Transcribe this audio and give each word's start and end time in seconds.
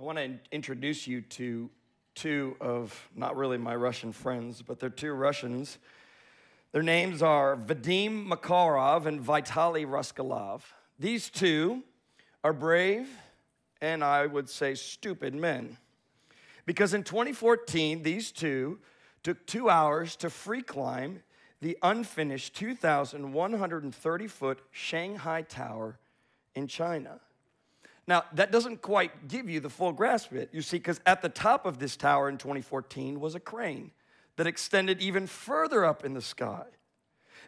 I 0.00 0.02
want 0.02 0.16
to 0.16 0.30
introduce 0.50 1.06
you 1.06 1.20
to 1.20 1.68
two 2.14 2.56
of 2.58 3.10
not 3.14 3.36
really 3.36 3.58
my 3.58 3.76
Russian 3.76 4.12
friends, 4.12 4.62
but 4.62 4.80
they're 4.80 4.88
two 4.88 5.12
Russians. 5.12 5.76
Their 6.72 6.82
names 6.82 7.20
are 7.20 7.54
Vadim 7.54 8.26
Makhorov 8.26 9.04
and 9.04 9.22
Vitaly 9.22 9.84
Raskalov. 9.84 10.62
These 10.98 11.28
two 11.28 11.82
are 12.42 12.54
brave 12.54 13.08
and 13.82 14.02
I 14.02 14.24
would 14.24 14.48
say 14.48 14.74
stupid 14.74 15.34
men. 15.34 15.76
Because 16.64 16.94
in 16.94 17.02
2014, 17.02 18.02
these 18.02 18.32
two 18.32 18.78
took 19.22 19.44
two 19.44 19.68
hours 19.68 20.16
to 20.16 20.30
free 20.30 20.62
climb 20.62 21.22
the 21.60 21.76
unfinished 21.82 22.54
2,130 22.54 24.26
foot 24.28 24.62
Shanghai 24.70 25.42
Tower 25.42 25.98
in 26.54 26.68
China. 26.68 27.20
Now, 28.10 28.24
that 28.32 28.50
doesn't 28.50 28.82
quite 28.82 29.28
give 29.28 29.48
you 29.48 29.60
the 29.60 29.70
full 29.70 29.92
grasp 29.92 30.32
of 30.32 30.38
it, 30.38 30.48
you 30.50 30.62
see, 30.62 30.78
because 30.78 31.00
at 31.06 31.22
the 31.22 31.28
top 31.28 31.64
of 31.64 31.78
this 31.78 31.96
tower 31.96 32.28
in 32.28 32.38
2014 32.38 33.20
was 33.20 33.36
a 33.36 33.40
crane 33.40 33.92
that 34.34 34.48
extended 34.48 35.00
even 35.00 35.28
further 35.28 35.84
up 35.84 36.04
in 36.04 36.14
the 36.14 36.20
sky. 36.20 36.64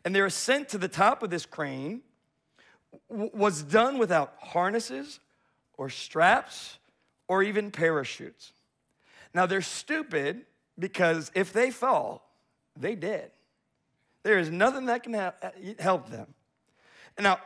And 0.04 0.14
their 0.14 0.24
ascent 0.24 0.68
to 0.68 0.78
the 0.78 0.86
top 0.86 1.24
of 1.24 1.30
this 1.30 1.46
crane 1.46 2.02
was 3.08 3.64
done 3.64 3.98
without 3.98 4.34
harnesses 4.38 5.18
or 5.76 5.90
straps 5.90 6.78
or 7.26 7.42
even 7.42 7.72
parachutes. 7.72 8.52
Now, 9.34 9.46
they're 9.46 9.62
stupid 9.62 10.42
because 10.78 11.32
if 11.34 11.52
they 11.52 11.72
fall, 11.72 12.30
they 12.78 12.94
dead. 12.94 13.32
There 14.22 14.38
is 14.38 14.48
nothing 14.48 14.86
that 14.86 15.02
can 15.02 15.32
help 15.80 16.08
them. 16.08 16.28
Now, 17.18 17.40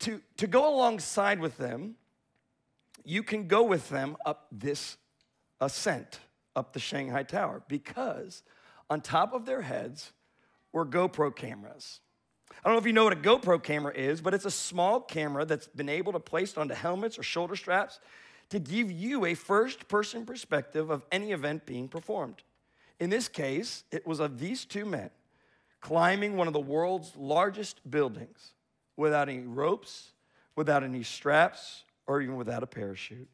to, 0.00 0.20
to 0.38 0.48
go 0.48 0.68
alongside 0.74 1.38
with 1.38 1.58
them, 1.58 1.94
you 3.04 3.22
can 3.22 3.46
go 3.46 3.62
with 3.62 3.88
them 3.88 4.16
up 4.24 4.46
this 4.50 4.96
ascent, 5.60 6.20
up 6.54 6.72
the 6.72 6.80
Shanghai 6.80 7.22
Tower, 7.22 7.62
because 7.68 8.42
on 8.88 9.00
top 9.00 9.32
of 9.32 9.46
their 9.46 9.62
heads 9.62 10.12
were 10.72 10.86
GoPro 10.86 11.34
cameras. 11.34 12.00
I 12.50 12.68
don't 12.68 12.74
know 12.74 12.80
if 12.80 12.86
you 12.86 12.92
know 12.92 13.04
what 13.04 13.12
a 13.12 13.16
GoPro 13.16 13.62
camera 13.62 13.92
is, 13.94 14.20
but 14.20 14.34
it's 14.34 14.44
a 14.44 14.50
small 14.50 15.00
camera 15.00 15.44
that's 15.44 15.68
been 15.68 15.88
able 15.88 16.12
to 16.12 16.20
place 16.20 16.56
onto 16.56 16.74
helmets 16.74 17.18
or 17.18 17.22
shoulder 17.22 17.56
straps 17.56 18.00
to 18.50 18.58
give 18.58 18.90
you 18.90 19.24
a 19.24 19.34
first 19.34 19.88
person 19.88 20.24
perspective 20.24 20.90
of 20.90 21.04
any 21.10 21.32
event 21.32 21.66
being 21.66 21.88
performed. 21.88 22.42
In 23.00 23.10
this 23.10 23.28
case, 23.28 23.84
it 23.90 24.06
was 24.06 24.20
of 24.20 24.38
these 24.38 24.64
two 24.64 24.84
men 24.84 25.10
climbing 25.80 26.36
one 26.36 26.46
of 26.46 26.52
the 26.52 26.60
world's 26.60 27.14
largest 27.16 27.88
buildings 27.88 28.54
without 28.96 29.28
any 29.28 29.40
ropes, 29.40 30.12
without 30.56 30.82
any 30.82 31.02
straps, 31.02 31.84
or 32.06 32.20
even 32.20 32.36
without 32.36 32.62
a 32.62 32.66
parachute. 32.66 33.28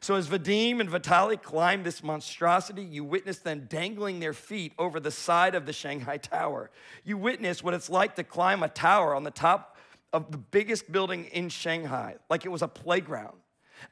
So, 0.00 0.14
as 0.14 0.26
Vadim 0.26 0.80
and 0.80 0.90
Vitali 0.90 1.36
climbed 1.36 1.84
this 1.84 2.02
monstrosity, 2.02 2.82
you 2.82 3.04
witness 3.04 3.38
them 3.38 3.66
dangling 3.68 4.20
their 4.20 4.32
feet 4.32 4.72
over 4.78 5.00
the 5.00 5.10
side 5.10 5.54
of 5.54 5.64
the 5.64 5.72
Shanghai 5.72 6.16
Tower. 6.18 6.70
You 7.04 7.16
witness 7.16 7.62
what 7.62 7.72
it's 7.72 7.88
like 7.88 8.16
to 8.16 8.24
climb 8.24 8.62
a 8.62 8.68
tower 8.68 9.14
on 9.14 9.22
the 9.22 9.30
top 9.30 9.76
of 10.12 10.30
the 10.32 10.38
biggest 10.38 10.90
building 10.90 11.26
in 11.26 11.48
Shanghai, 11.48 12.16
like 12.28 12.44
it 12.44 12.48
was 12.48 12.62
a 12.62 12.68
playground. 12.68 13.36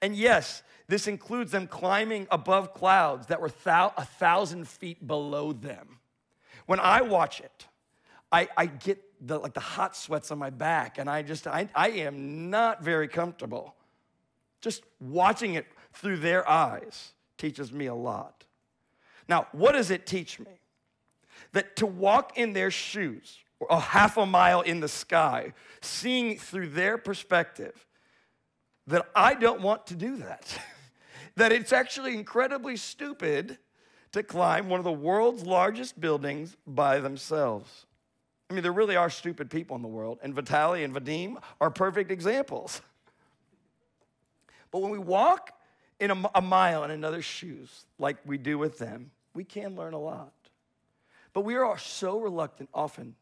And 0.03 0.17
yes, 0.17 0.63
this 0.89 1.07
includes 1.07 1.53
them 1.53 1.67
climbing 1.67 2.27
above 2.31 2.75
clouds 2.75 3.27
that 3.29 3.41
were 3.41 3.51
thou- 3.65 3.93
a 3.97 4.05
thousand 4.05 4.69
feet 4.69 5.07
below 5.07 5.53
them. 5.53 6.01
When 6.67 6.81
I 6.81 7.03
watch 7.03 7.41
it, 7.41 7.67
I, 8.31 8.49
I 8.57 8.67
get 8.67 9.03
the, 9.27 9.39
like 9.39 9.55
the 9.55 9.61
hot 9.61 9.97
sweats 9.97 10.31
on 10.31 10.39
my 10.39 10.51
back, 10.51 10.99
and 10.99 11.09
I 11.09 11.23
just, 11.23 11.47
I, 11.47 11.69
I 11.75 11.91
am 11.91 12.51
not 12.51 12.83
very 12.83 13.09
comfortable. 13.09 13.75
Just 14.65 14.83
watching 14.99 15.57
it 15.57 15.67
through 15.93 16.17
their 16.17 16.49
eyes 16.49 17.13
teaches 17.37 17.71
me 17.71 17.85
a 17.85 17.95
lot. 17.95 18.47
Now, 19.29 19.47
what 19.53 19.73
does 19.73 19.91
it 19.91 20.07
teach 20.07 20.41
me? 20.41 20.59
That 21.53 21.77
to 21.77 21.87
walk 21.87 22.39
in 22.39 22.55
their 22.55 22.71
shoes, 22.71 23.41
or 23.61 23.67
a 23.69 23.79
half 23.79 24.17
a 24.17 24.25
mile 24.25 24.63
in 24.63 24.81
the 24.81 24.89
sky, 24.89 25.53
seeing 25.83 26.39
through 26.39 26.69
their 26.69 26.97
perspective, 26.97 27.87
that 28.87 29.07
I 29.15 29.35
don't 29.35 29.61
want 29.61 29.87
to 29.89 29.95
do 29.97 30.17
that. 30.17 30.59
that 31.37 31.53
it's 31.53 31.75
actually 31.75 32.15
incredibly 32.15 32.79
stupid 32.79 33.59
to 34.13 34.23
climb 34.23 34.71
one 34.71 34.81
of 34.81 34.85
the 34.85 34.93
world's 34.93 35.45
largest 35.45 36.01
buildings 36.01 36.57
by 36.67 37.01
themselves. 37.01 37.85
I 38.49 38.55
mean, 38.55 38.63
there 38.63 38.73
really 38.73 38.97
are 38.97 39.11
stupid 39.11 39.51
people 39.51 39.77
in 39.77 39.83
the 39.83 39.89
world, 39.89 40.21
and 40.23 40.35
Vitaly 40.35 40.87
and 40.87 40.95
Vadim 40.95 41.37
are 41.61 41.71
perfect 41.71 42.11
examples. 42.11 42.81
But 44.75 44.83
when 44.83 44.91
we 44.91 44.99
walk 44.99 45.53
in 46.01 46.11
a, 46.11 46.31
a 46.35 46.43
mile 46.43 46.83
in 46.83 46.91
another's 46.91 47.25
shoes, 47.25 47.87
like 47.97 48.17
we 48.27 48.39
do 48.39 48.59
with 48.59 48.77
them, 48.77 49.13
we 49.33 49.45
can 49.45 49.77
learn 49.77 49.95
a 49.95 50.01
lot. 50.01 50.33
But 51.33 51.43
we 51.43 51.55
are 51.55 51.79
so 51.79 52.19
reluctant 52.19 52.71
often 52.75 53.15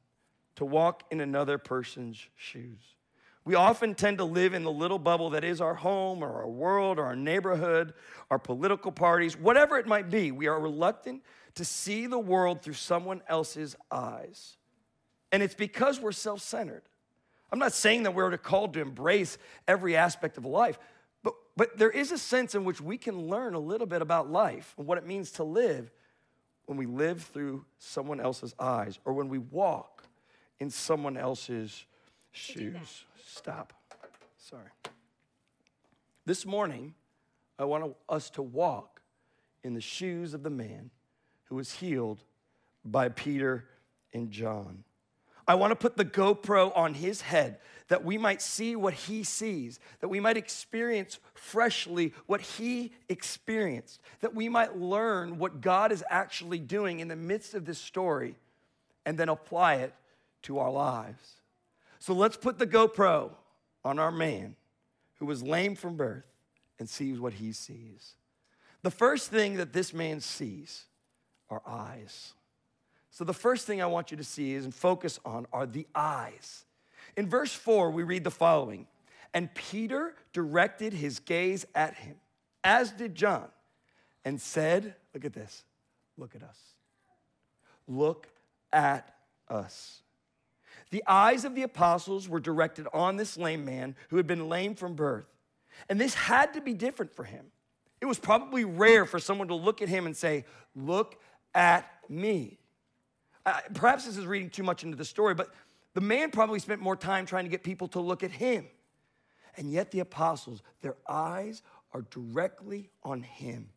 to 0.54 0.64
walk 0.64 1.02
in 1.10 1.20
another 1.20 1.58
person's 1.58 2.26
shoes. 2.36 2.80
We 3.44 3.54
often 3.54 3.94
tend 3.94 4.16
to 4.16 4.24
live 4.24 4.54
in 4.54 4.64
the 4.64 4.72
little 4.72 4.98
bubble 4.98 5.28
that 5.30 5.44
is 5.44 5.60
our 5.60 5.74
home 5.74 6.24
or 6.24 6.40
our 6.40 6.48
world 6.48 6.98
or 6.98 7.04
our 7.04 7.16
neighborhood, 7.16 7.92
our 8.30 8.38
political 8.38 8.90
parties, 8.90 9.36
whatever 9.36 9.78
it 9.78 9.86
might 9.86 10.08
be. 10.08 10.32
We 10.32 10.46
are 10.46 10.58
reluctant 10.58 11.22
to 11.56 11.66
see 11.66 12.06
the 12.06 12.18
world 12.18 12.62
through 12.62 12.72
someone 12.72 13.20
else's 13.28 13.76
eyes. 13.90 14.56
And 15.30 15.42
it's 15.42 15.54
because 15.54 16.00
we're 16.00 16.12
self 16.12 16.40
centered. 16.40 16.84
I'm 17.50 17.58
not 17.58 17.74
saying 17.74 18.04
that 18.04 18.14
we're 18.14 18.34
called 18.38 18.72
to 18.72 18.80
embrace 18.80 19.36
every 19.68 19.94
aspect 19.94 20.38
of 20.38 20.46
life, 20.46 20.78
but, 21.56 21.76
there 21.78 21.90
is 21.90 22.12
a 22.12 22.18
sense 22.18 22.54
in 22.54 22.64
which 22.64 22.80
we 22.80 22.96
can 22.96 23.28
learn 23.28 23.54
a 23.54 23.58
little 23.58 23.86
bit 23.86 24.02
about 24.02 24.30
life 24.30 24.74
and 24.78 24.86
what 24.86 24.98
it 24.98 25.06
means 25.06 25.32
to 25.32 25.44
live 25.44 25.90
when 26.66 26.78
we 26.78 26.86
live 26.86 27.22
through 27.22 27.64
someone 27.78 28.20
else's 28.20 28.54
eyes 28.58 28.98
or 29.04 29.12
when 29.12 29.28
we 29.28 29.38
walk 29.38 30.04
in 30.60 30.70
someone 30.70 31.16
else's 31.16 31.84
shoes. 32.30 33.04
Stop. 33.26 33.72
Sorry. 34.38 34.70
This 36.24 36.46
morning, 36.46 36.94
I 37.58 37.64
want 37.64 37.94
us 38.08 38.30
to 38.30 38.42
walk 38.42 39.02
in 39.62 39.74
the 39.74 39.80
shoes 39.80 40.34
of 40.34 40.42
the 40.42 40.50
man 40.50 40.90
who 41.44 41.56
was 41.56 41.72
healed 41.72 42.20
by 42.84 43.08
Peter 43.08 43.64
and 44.12 44.30
John. 44.30 44.84
I 45.46 45.54
want 45.54 45.72
to 45.72 45.76
put 45.76 45.96
the 45.96 46.04
GoPro 46.04 46.76
on 46.76 46.94
his 46.94 47.20
head 47.20 47.58
that 47.88 48.04
we 48.04 48.16
might 48.16 48.40
see 48.40 48.76
what 48.76 48.94
he 48.94 49.24
sees, 49.24 49.78
that 50.00 50.08
we 50.08 50.20
might 50.20 50.36
experience 50.36 51.18
freshly 51.34 52.14
what 52.26 52.40
he 52.40 52.92
experienced, 53.08 54.00
that 54.20 54.34
we 54.34 54.48
might 54.48 54.78
learn 54.78 55.38
what 55.38 55.60
God 55.60 55.92
is 55.92 56.04
actually 56.08 56.58
doing 56.58 57.00
in 57.00 57.08
the 57.08 57.16
midst 57.16 57.54
of 57.54 57.64
this 57.64 57.78
story 57.78 58.36
and 59.04 59.18
then 59.18 59.28
apply 59.28 59.74
it 59.74 59.94
to 60.42 60.58
our 60.58 60.70
lives. 60.70 61.32
So 61.98 62.14
let's 62.14 62.36
put 62.36 62.58
the 62.58 62.66
GoPro 62.66 63.32
on 63.84 63.98
our 63.98 64.12
man 64.12 64.56
who 65.18 65.26
was 65.26 65.42
lame 65.42 65.74
from 65.74 65.96
birth 65.96 66.24
and 66.78 66.88
sees 66.88 67.20
what 67.20 67.34
he 67.34 67.52
sees. 67.52 68.14
The 68.82 68.90
first 68.90 69.30
thing 69.30 69.56
that 69.56 69.72
this 69.72 69.92
man 69.92 70.20
sees 70.20 70.84
are 71.50 71.62
eyes. 71.66 72.32
So, 73.12 73.24
the 73.24 73.34
first 73.34 73.66
thing 73.66 73.82
I 73.82 73.86
want 73.86 74.10
you 74.10 74.16
to 74.16 74.24
see 74.24 74.54
is 74.54 74.64
and 74.64 74.74
focus 74.74 75.20
on 75.22 75.46
are 75.52 75.66
the 75.66 75.86
eyes. 75.94 76.64
In 77.14 77.28
verse 77.28 77.52
4, 77.52 77.90
we 77.90 78.04
read 78.04 78.24
the 78.24 78.30
following 78.30 78.86
And 79.34 79.54
Peter 79.54 80.14
directed 80.32 80.94
his 80.94 81.18
gaze 81.18 81.66
at 81.74 81.94
him, 81.94 82.16
as 82.64 82.90
did 82.90 83.14
John, 83.14 83.48
and 84.24 84.40
said, 84.40 84.94
Look 85.12 85.26
at 85.26 85.34
this, 85.34 85.62
look 86.16 86.34
at 86.34 86.42
us. 86.42 86.58
Look 87.86 88.28
at 88.72 89.14
us. 89.46 90.00
The 90.88 91.04
eyes 91.06 91.44
of 91.44 91.54
the 91.54 91.64
apostles 91.64 92.30
were 92.30 92.40
directed 92.40 92.86
on 92.94 93.18
this 93.18 93.36
lame 93.36 93.66
man 93.66 93.94
who 94.08 94.16
had 94.16 94.26
been 94.26 94.48
lame 94.48 94.74
from 94.74 94.94
birth. 94.94 95.26
And 95.90 96.00
this 96.00 96.14
had 96.14 96.54
to 96.54 96.62
be 96.62 96.72
different 96.72 97.14
for 97.14 97.24
him. 97.24 97.44
It 98.00 98.06
was 98.06 98.18
probably 98.18 98.64
rare 98.64 99.04
for 99.04 99.18
someone 99.18 99.48
to 99.48 99.54
look 99.54 99.82
at 99.82 99.90
him 99.90 100.06
and 100.06 100.16
say, 100.16 100.46
Look 100.74 101.20
at 101.54 101.90
me. 102.08 102.58
Uh, 103.44 103.58
perhaps 103.74 104.06
this 104.06 104.16
is 104.16 104.26
reading 104.26 104.50
too 104.50 104.62
much 104.62 104.84
into 104.84 104.96
the 104.96 105.04
story, 105.04 105.34
but 105.34 105.50
the 105.94 106.00
man 106.00 106.30
probably 106.30 106.58
spent 106.58 106.80
more 106.80 106.96
time 106.96 107.26
trying 107.26 107.44
to 107.44 107.50
get 107.50 107.62
people 107.62 107.88
to 107.88 108.00
look 108.00 108.22
at 108.22 108.30
him. 108.30 108.66
And 109.56 109.70
yet, 109.70 109.90
the 109.90 110.00
apostles, 110.00 110.62
their 110.80 110.96
eyes 111.08 111.62
are 111.92 112.02
directly 112.10 112.88
on 113.02 113.22
him. 113.22 113.68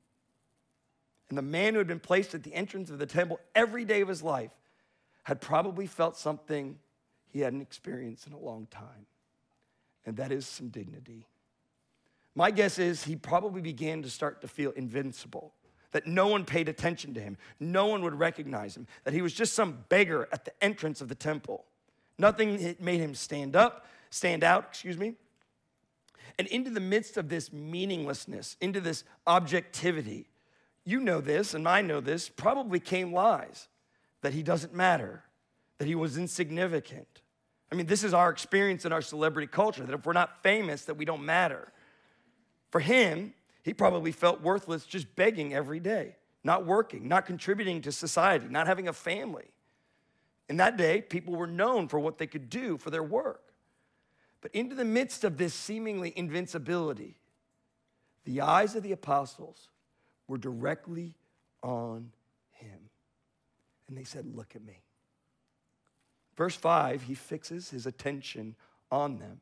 And 1.30 1.38
the 1.38 1.42
man 1.42 1.74
who 1.74 1.80
had 1.80 1.88
been 1.88 2.00
placed 2.00 2.34
at 2.36 2.44
the 2.44 2.54
entrance 2.54 2.90
of 2.90 3.00
the 3.00 3.06
temple 3.06 3.40
every 3.54 3.84
day 3.84 4.02
of 4.02 4.08
his 4.08 4.24
life 4.24 4.52
had 5.24 5.42
probably 5.42 5.88
felt 5.88 6.16
something 6.16 6.78
he 7.28 7.42
hadn't 7.42 7.62
experienced 7.62 8.28
in 8.28 8.34
a 8.34 8.38
long 8.38 8.68
time, 8.68 9.08
and 10.06 10.16
that 10.18 10.32
is 10.32 10.46
some 10.46 10.70
dignity. 10.70 11.28
My 12.36 12.52
guess 12.52 12.80
is 12.80 13.04
he 13.04 13.16
probably 13.16 13.62
began 13.62 14.04
to 14.04 14.10
start 14.10 14.42
to 14.42 14.48
feel 14.48 14.72
invincible 14.72 15.54
that 15.96 16.06
no 16.06 16.28
one 16.28 16.44
paid 16.44 16.68
attention 16.68 17.14
to 17.14 17.22
him, 17.22 17.38
no 17.58 17.86
one 17.86 18.04
would 18.04 18.20
recognize 18.20 18.76
him, 18.76 18.86
that 19.06 19.14
he 19.14 19.22
was 19.22 19.32
just 19.32 19.54
some 19.54 19.86
beggar 19.88 20.28
at 20.34 20.44
the 20.44 20.52
entrance 20.62 21.00
of 21.00 21.08
the 21.08 21.16
temple. 21.16 21.64
Nothing 22.18 22.76
made 22.82 23.00
him 23.00 23.16
stand 23.16 23.56
up, 23.56 23.86
stand 24.10 24.44
out, 24.44 24.66
excuse 24.72 24.98
me. 24.98 25.14
And 26.38 26.50
into 26.50 26.70
the 26.70 26.82
midst 26.82 27.16
of 27.16 27.30
this 27.30 27.54
meaninglessness, 27.54 28.58
into 28.60 28.82
this 28.82 29.06
objectivity, 29.26 30.28
you 30.84 31.00
know 31.00 31.22
this, 31.22 31.54
and 31.54 31.66
I 31.66 31.80
know 31.80 32.02
this, 32.02 32.28
probably 32.28 32.82
came 32.82 33.14
lies 33.14 33.70
that 34.20 34.34
he 34.34 34.44
doesn't 34.44 34.74
matter, 34.74 35.24
that 35.78 35.88
he 35.88 35.96
was 35.96 36.18
insignificant. 36.18 37.22
I 37.72 37.76
mean, 37.76 37.86
this 37.86 38.04
is 38.04 38.14
our 38.14 38.32
experience 38.32 38.84
in 38.84 38.92
our 38.92 39.02
celebrity 39.02 39.48
culture 39.48 39.86
that 39.86 39.94
if 39.94 40.06
we're 40.06 40.12
not 40.12 40.44
famous, 40.44 40.84
that 40.86 40.96
we 40.96 41.06
don't 41.06 41.24
matter. 41.24 41.72
For 42.70 42.82
him, 42.82 43.34
he 43.66 43.74
probably 43.74 44.12
felt 44.12 44.42
worthless 44.42 44.86
just 44.86 45.16
begging 45.16 45.52
every 45.52 45.80
day, 45.80 46.18
not 46.44 46.68
working, 46.68 47.08
not 47.08 47.26
contributing 47.26 47.82
to 47.82 47.92
society, 47.92 48.46
not 48.48 48.68
having 48.68 48.88
a 48.88 48.94
family. 48.94 49.48
In 50.48 50.58
that 50.58 50.78
day, 50.78 51.02
people 51.02 51.34
were 51.34 51.48
known 51.48 51.88
for 51.88 52.00
what 52.00 52.20
they 52.20 52.28
could 52.28 52.48
do 52.48 52.78
for 52.78 52.92
their 52.92 53.02
work. 53.02 53.42
But 54.42 54.54
into 54.54 54.76
the 54.76 54.86
midst 54.86 55.24
of 55.24 55.38
this 55.38 55.56
seemingly 55.56 56.14
invincibility, 56.16 57.18
the 58.24 58.42
eyes 58.42 58.76
of 58.76 58.84
the 58.84 58.92
apostles 58.92 59.70
were 60.28 60.38
directly 60.38 61.16
on 61.64 62.12
him. 62.52 62.92
And 63.88 63.98
they 63.98 64.04
said, 64.04 64.28
Look 64.36 64.56
at 64.56 64.64
me. 64.64 64.84
Verse 66.38 66.56
5, 66.56 67.02
he 67.02 67.16
fixes 67.16 67.72
his 67.72 67.88
attention 67.88 68.56
on 68.92 69.18
them 69.18 69.42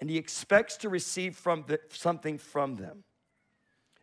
and 0.00 0.08
he 0.08 0.16
expects 0.16 0.76
to 0.76 0.88
receive 0.88 1.34
from 1.34 1.64
the, 1.66 1.80
something 1.88 2.38
from 2.38 2.76
them. 2.76 3.02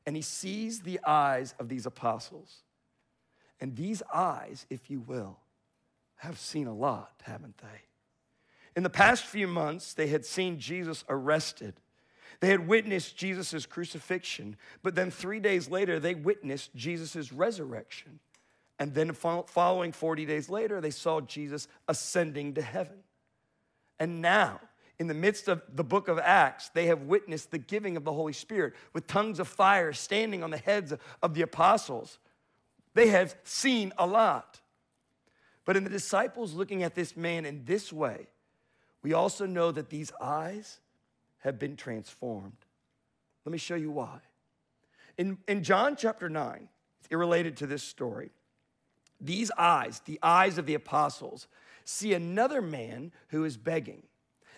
And 0.06 0.16
he 0.16 0.22
sees 0.22 0.82
the 0.82 1.00
eyes 1.06 1.54
of 1.60 1.70
these 1.70 1.86
apostles. 1.86 2.64
And 3.60 3.76
these 3.76 4.02
eyes, 4.14 4.66
if 4.70 4.90
you 4.90 5.00
will, 5.00 5.38
have 6.18 6.40
seen 6.40 6.68
a 6.68 6.74
lot, 6.74 7.14
haven't 7.24 7.58
they? 7.60 7.82
In 8.76 8.84
the 8.84 8.90
past 8.90 9.26
few 9.26 9.48
months, 9.48 9.94
they 9.94 10.08
had 10.08 10.26
seen 10.26 10.60
Jesus 10.60 11.04
arrested. 11.10 11.76
They 12.40 12.50
had 12.50 12.68
witnessed 12.68 13.18
Jesus' 13.18 13.66
crucifixion, 13.66 14.58
but 14.82 14.96
then 14.96 15.12
three 15.12 15.40
days 15.40 15.70
later, 15.70 16.00
they 16.00 16.16
witnessed 16.16 16.74
Jesus' 16.74 17.32
resurrection. 17.32 18.20
And 18.80 18.96
then, 18.96 19.14
following 19.14 19.92
40 19.92 20.26
days 20.26 20.50
later, 20.50 20.82
they 20.82 20.90
saw 20.90 21.22
Jesus 21.22 21.68
ascending 21.88 22.56
to 22.56 22.64
heaven. 22.64 22.98
And 24.00 24.22
now, 24.22 24.60
in 25.02 25.08
the 25.08 25.16
midst 25.16 25.48
of 25.48 25.64
the 25.74 25.84
book 25.84 26.08
of 26.08 26.20
Acts, 26.20 26.70
they 26.70 26.86
have 26.86 27.02
witnessed 27.02 27.50
the 27.50 27.58
giving 27.58 27.98
of 27.98 28.04
the 28.04 28.14
Holy 28.14 28.34
Spirit 28.34 28.76
with 28.94 29.08
tongues 29.08 29.40
of 29.40 29.48
fire 29.48 29.94
standing 29.94 30.44
on 30.44 30.52
the 30.52 30.60
heads 30.60 30.94
of 31.24 31.34
the 31.34 31.42
apostles. 31.42 32.20
They 32.94 33.08
have 33.08 33.36
seen 33.44 33.94
a 33.98 34.06
lot. 34.06 34.62
But 35.66 35.76
in 35.76 35.84
the 35.84 35.90
disciples 35.90 36.54
looking 36.54 36.84
at 36.84 36.94
this 36.94 37.18
man 37.18 37.48
in 37.48 37.66
this 37.66 37.92
way, 37.92 38.28
we 39.02 39.14
also 39.14 39.48
know 39.48 39.72
that 39.72 39.90
these 39.90 40.12
eyes 40.22 40.80
have 41.40 41.58
been 41.58 41.76
transformed. 41.76 42.64
Let 43.44 43.52
me 43.52 43.58
show 43.58 43.74
you 43.74 43.90
why. 43.90 44.20
In, 45.18 45.40
in 45.48 45.64
John 45.64 45.96
chapter 45.96 46.30
9, 46.30 46.70
it's 47.00 47.12
related 47.12 47.58
to 47.58 47.66
this 47.66 47.82
story. 47.82 48.30
These 49.20 49.50
eyes, 49.58 50.00
the 50.06 50.20
eyes 50.22 50.60
of 50.60 50.68
the 50.68 50.76
apostles, 50.76 51.48
see 51.86 52.14
another 52.14 52.62
man 52.62 53.12
who 53.30 53.46
is 53.46 53.58
begging. 53.58 54.04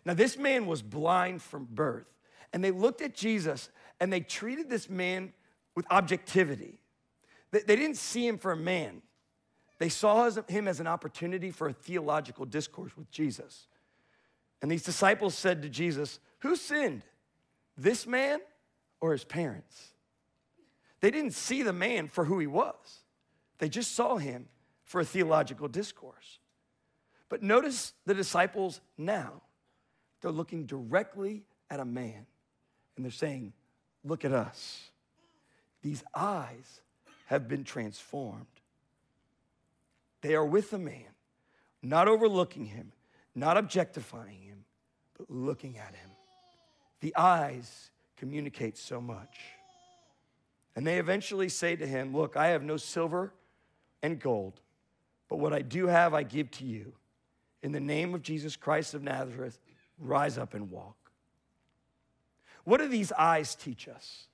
Now, 0.05 0.13
this 0.13 0.37
man 0.37 0.65
was 0.65 0.81
blind 0.81 1.41
from 1.41 1.67
birth, 1.69 2.07
and 2.51 2.63
they 2.63 2.71
looked 2.71 3.01
at 3.01 3.13
Jesus 3.13 3.69
and 3.99 4.11
they 4.11 4.19
treated 4.19 4.69
this 4.69 4.89
man 4.89 5.33
with 5.75 5.85
objectivity. 5.89 6.79
They, 7.51 7.59
they 7.59 7.75
didn't 7.75 7.97
see 7.97 8.27
him 8.27 8.37
for 8.37 8.51
a 8.51 8.57
man, 8.57 9.01
they 9.79 9.89
saw 9.89 10.29
him 10.47 10.67
as 10.67 10.79
an 10.79 10.87
opportunity 10.87 11.51
for 11.51 11.67
a 11.67 11.73
theological 11.73 12.45
discourse 12.45 12.95
with 12.95 13.09
Jesus. 13.11 13.67
And 14.61 14.71
these 14.71 14.83
disciples 14.83 15.35
said 15.35 15.61
to 15.61 15.69
Jesus, 15.69 16.19
Who 16.39 16.55
sinned, 16.55 17.03
this 17.77 18.07
man 18.07 18.39
or 19.01 19.11
his 19.11 19.25
parents? 19.25 19.93
They 21.01 21.11
didn't 21.11 21.33
see 21.33 21.63
the 21.63 21.73
man 21.73 22.07
for 22.07 22.23
who 22.23 22.39
he 22.39 22.47
was, 22.47 23.03
they 23.57 23.67
just 23.69 23.93
saw 23.93 24.17
him 24.17 24.47
for 24.83 25.01
a 25.01 25.05
theological 25.05 25.67
discourse. 25.67 26.39
But 27.29 27.41
notice 27.41 27.93
the 28.05 28.13
disciples 28.13 28.79
now. 28.97 29.41
They're 30.23 30.31
looking 30.31 30.65
directly 30.65 31.43
at 31.69 31.81
a 31.81 31.85
man 31.85 32.25
and 32.95 33.03
they're 33.03 33.11
saying, 33.11 33.51
Look 34.05 34.23
at 34.23 34.31
us. 34.31 34.89
These 35.81 36.01
eyes 36.15 36.81
have 37.25 37.47
been 37.47 37.65
transformed. 37.65 38.45
They 40.21 40.35
are 40.35 40.45
with 40.45 40.71
the 40.71 40.79
man, 40.79 41.11
not 41.81 42.07
overlooking 42.07 42.65
him, 42.65 42.93
not 43.35 43.57
objectifying 43.57 44.41
him, 44.41 44.63
but 45.17 45.29
looking 45.29 45.77
at 45.77 45.93
him. 45.93 46.09
The 47.01 47.13
eyes 47.17 47.91
communicate 48.15 48.77
so 48.77 49.01
much. 49.01 49.39
And 50.75 50.87
they 50.87 50.99
eventually 50.99 51.49
say 51.49 51.75
to 51.75 51.85
him, 51.85 52.15
Look, 52.15 52.37
I 52.37 52.47
have 52.47 52.63
no 52.63 52.77
silver 52.77 53.33
and 54.01 54.19
gold, 54.19 54.61
but 55.27 55.39
what 55.39 55.51
I 55.51 55.61
do 55.61 55.87
have, 55.87 56.13
I 56.13 56.23
give 56.23 56.49
to 56.51 56.65
you. 56.65 56.93
In 57.61 57.73
the 57.73 57.81
name 57.81 58.13
of 58.13 58.21
Jesus 58.21 58.55
Christ 58.55 58.93
of 58.93 59.03
Nazareth, 59.03 59.59
rise 59.99 60.37
up 60.37 60.53
and 60.53 60.69
walk. 60.69 60.95
What 62.63 62.79
do 62.79 62.87
these 62.87 63.11
eyes 63.11 63.55
teach 63.55 63.87
us? 63.87 64.27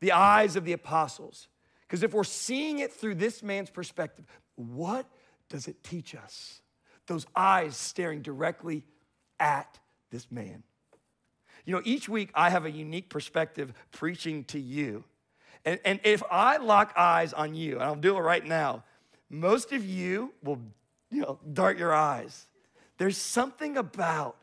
The 0.00 0.12
eyes 0.12 0.56
of 0.56 0.64
the 0.64 0.72
apostles. 0.72 1.48
Because 1.86 2.02
if 2.02 2.12
we're 2.12 2.24
seeing 2.24 2.80
it 2.80 2.92
through 2.92 3.14
this 3.14 3.42
man's 3.42 3.70
perspective, 3.70 4.26
what 4.56 5.06
does 5.48 5.66
it 5.68 5.82
teach 5.82 6.14
us? 6.14 6.60
Those 7.06 7.26
eyes 7.34 7.76
staring 7.76 8.20
directly 8.20 8.84
at 9.40 9.78
this 10.10 10.30
man. 10.30 10.62
You 11.64 11.74
know, 11.74 11.82
each 11.84 12.08
week 12.08 12.30
I 12.34 12.50
have 12.50 12.64
a 12.64 12.70
unique 12.70 13.08
perspective 13.08 13.72
preaching 13.92 14.44
to 14.44 14.58
you. 14.58 15.04
And, 15.64 15.80
and 15.84 16.00
if 16.04 16.22
I 16.30 16.58
lock 16.58 16.92
eyes 16.96 17.32
on 17.32 17.54
you, 17.54 17.74
and 17.74 17.82
I'll 17.82 17.94
do 17.94 18.16
it 18.16 18.20
right 18.20 18.44
now, 18.44 18.84
most 19.30 19.72
of 19.72 19.84
you 19.84 20.32
will, 20.42 20.60
you 21.10 21.22
know, 21.22 21.38
dart 21.52 21.78
your 21.78 21.94
eyes. 21.94 22.46
There's 22.98 23.18
something 23.18 23.76
about 23.76 24.36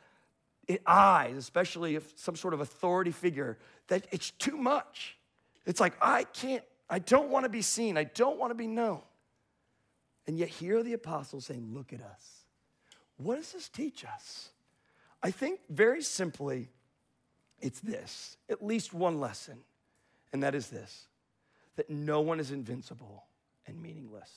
eyes, 0.85 1.35
especially 1.37 1.95
if 1.95 2.13
some 2.15 2.35
sort 2.35 2.53
of 2.53 2.61
authority 2.61 3.11
figure, 3.11 3.57
that 3.87 4.07
it's 4.11 4.31
too 4.31 4.57
much. 4.57 5.17
It's 5.65 5.79
like, 5.79 5.93
I 6.01 6.23
can't, 6.23 6.63
I 6.89 6.99
don't 6.99 7.29
want 7.29 7.43
to 7.45 7.49
be 7.49 7.61
seen, 7.61 7.97
I 7.97 8.03
don't 8.05 8.37
want 8.37 8.51
to 8.51 8.55
be 8.55 8.67
known. 8.67 9.01
And 10.27 10.37
yet, 10.37 10.49
here 10.49 10.79
are 10.79 10.83
the 10.83 10.93
apostles 10.93 11.45
saying, 11.45 11.69
Look 11.71 11.93
at 11.93 12.01
us. 12.01 12.45
What 13.17 13.35
does 13.35 13.51
this 13.51 13.69
teach 13.69 14.03
us? 14.03 14.49
I 15.21 15.31
think 15.31 15.59
very 15.69 16.01
simply, 16.01 16.69
it's 17.59 17.79
this 17.79 18.37
at 18.49 18.65
least 18.65 18.93
one 18.93 19.19
lesson, 19.19 19.59
and 20.33 20.43
that 20.43 20.55
is 20.55 20.67
this 20.67 21.07
that 21.75 21.89
no 21.89 22.21
one 22.21 22.39
is 22.39 22.51
invincible 22.51 23.25
and 23.67 23.81
meaningless. 23.81 24.29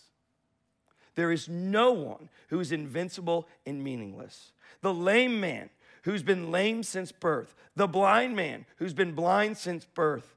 There 1.15 1.33
is 1.33 1.49
no 1.49 1.93
one 1.93 2.29
who 2.49 2.61
is 2.61 2.73
invincible 2.73 3.49
and 3.67 3.83
meaningless. 3.83 4.53
The 4.83 4.95
lame 4.95 5.41
man 5.41 5.71
who's 6.03 6.23
been 6.23 6.51
lame 6.51 6.83
since 6.83 7.13
birth, 7.13 7.55
the 7.77 7.89
blind 7.89 8.37
man 8.37 8.67
who's 8.77 8.95
been 8.95 9.13
blind 9.13 9.57
since 9.57 9.85
birth, 9.85 10.37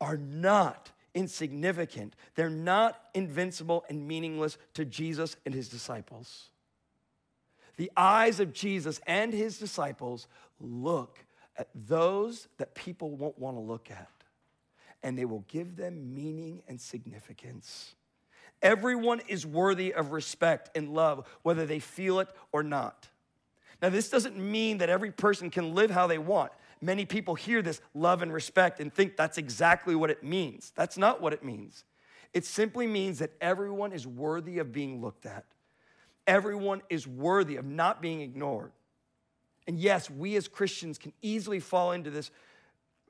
are 0.00 0.16
not 0.16 0.90
insignificant. 1.14 2.14
They're 2.34 2.50
not 2.50 3.00
invincible 3.14 3.84
and 3.88 4.06
meaningless 4.06 4.56
to 4.74 4.84
Jesus 4.84 5.36
and 5.44 5.54
his 5.54 5.68
disciples. 5.68 6.50
The 7.76 7.90
eyes 7.96 8.40
of 8.40 8.52
Jesus 8.52 9.00
and 9.06 9.32
his 9.32 9.58
disciples 9.58 10.26
look 10.60 11.18
at 11.56 11.68
those 11.74 12.48
that 12.58 12.74
people 12.74 13.10
won't 13.10 13.38
want 13.38 13.56
to 13.56 13.60
look 13.60 13.90
at, 13.90 14.10
and 15.02 15.16
they 15.16 15.24
will 15.24 15.44
give 15.48 15.76
them 15.76 16.14
meaning 16.14 16.62
and 16.68 16.80
significance. 16.80 17.94
Everyone 18.62 19.20
is 19.28 19.46
worthy 19.46 19.94
of 19.94 20.12
respect 20.12 20.76
and 20.76 20.90
love, 20.90 21.26
whether 21.42 21.64
they 21.64 21.78
feel 21.78 22.20
it 22.20 22.28
or 22.52 22.62
not. 22.62 23.08
Now, 23.82 23.88
this 23.88 24.08
doesn't 24.08 24.36
mean 24.36 24.78
that 24.78 24.90
every 24.90 25.10
person 25.10 25.50
can 25.50 25.74
live 25.74 25.90
how 25.90 26.06
they 26.06 26.18
want. 26.18 26.52
Many 26.82 27.04
people 27.04 27.34
hear 27.34 27.62
this 27.62 27.80
love 27.94 28.22
and 28.22 28.32
respect 28.32 28.80
and 28.80 28.92
think 28.92 29.16
that's 29.16 29.38
exactly 29.38 29.94
what 29.94 30.10
it 30.10 30.22
means. 30.22 30.72
That's 30.74 30.96
not 30.96 31.20
what 31.20 31.32
it 31.32 31.44
means. 31.44 31.84
It 32.32 32.44
simply 32.44 32.86
means 32.86 33.18
that 33.18 33.32
everyone 33.40 33.92
is 33.92 34.06
worthy 34.06 34.58
of 34.58 34.72
being 34.72 35.00
looked 35.00 35.26
at, 35.26 35.44
everyone 36.26 36.82
is 36.88 37.06
worthy 37.06 37.56
of 37.56 37.64
not 37.64 38.00
being 38.00 38.20
ignored. 38.20 38.72
And 39.66 39.78
yes, 39.78 40.10
we 40.10 40.36
as 40.36 40.48
Christians 40.48 40.98
can 40.98 41.12
easily 41.22 41.60
fall 41.60 41.92
into 41.92 42.10
this 42.10 42.30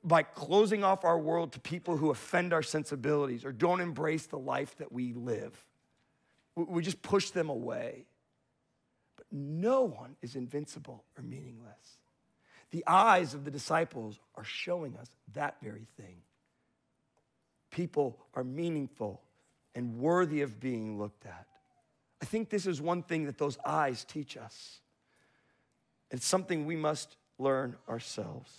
by 0.03 0.23
closing 0.23 0.83
off 0.83 1.05
our 1.05 1.19
world 1.19 1.53
to 1.53 1.61
people 1.61 1.97
who 1.97 2.11
offend 2.11 2.53
our 2.53 2.63
sensibilities 2.63 3.45
or 3.45 3.53
don't 3.53 3.81
embrace 3.81 4.27
the 4.27 4.39
life 4.39 4.77
that 4.79 4.91
we 4.91 5.13
live. 5.13 5.65
We 6.57 6.83
just 6.83 7.03
push 7.03 7.31
them 7.31 7.49
away. 7.49 8.07
No 9.33 9.83
one 9.83 10.17
is 10.23 10.37
invincible 10.37 11.05
or 11.17 11.23
meaningless. 11.23 11.99
The 12.71 12.85
eyes 12.87 13.35
of 13.35 13.45
the 13.45 13.51
disciples 13.51 14.19
are 14.37 14.45
showing 14.45 14.97
us 14.97 15.09
that 15.35 15.57
very 15.63 15.87
thing. 15.97 16.17
People 17.71 18.19
are 18.35 18.45
meaningful 18.45 19.23
and 19.75 19.99
worthy 19.99 20.43
of 20.43 20.61
being 20.61 20.99
looked 20.99 21.27
at. 21.27 21.47
I 22.23 22.25
think 22.25 22.51
this 22.51 22.67
is 22.67 22.81
one 22.81 23.03
thing 23.03 23.27
that 23.27 23.39
those 23.39 23.59
eyes 23.65 24.05
teach 24.05 24.37
us. 24.37 24.81
It's 26.11 26.27
something 26.27 26.67
we 26.67 26.77
must 26.77 27.17
learn 27.39 27.77
ourselves. 27.89 28.53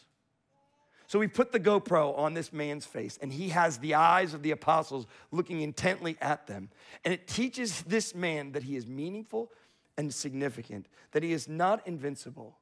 So 1.07 1.19
we 1.19 1.27
put 1.27 1.51
the 1.51 1.59
GoPro 1.59 2.17
on 2.17 2.33
this 2.33 2.53
man's 2.53 2.85
face, 2.85 3.19
and 3.21 3.33
he 3.33 3.49
has 3.49 3.79
the 3.79 3.95
eyes 3.95 4.33
of 4.33 4.43
the 4.43 4.51
apostles 4.51 5.05
looking 5.29 5.61
intently 5.61 6.17
at 6.21 6.47
them. 6.47 6.69
And 7.03 7.13
it 7.13 7.27
teaches 7.27 7.81
this 7.81 8.15
man 8.15 8.53
that 8.53 8.63
he 8.63 8.77
is 8.77 8.87
meaningful 8.87 9.51
and 9.97 10.13
significant, 10.13 10.87
that 11.11 11.23
he 11.23 11.33
is 11.33 11.47
not 11.47 11.85
invincible. 11.87 12.57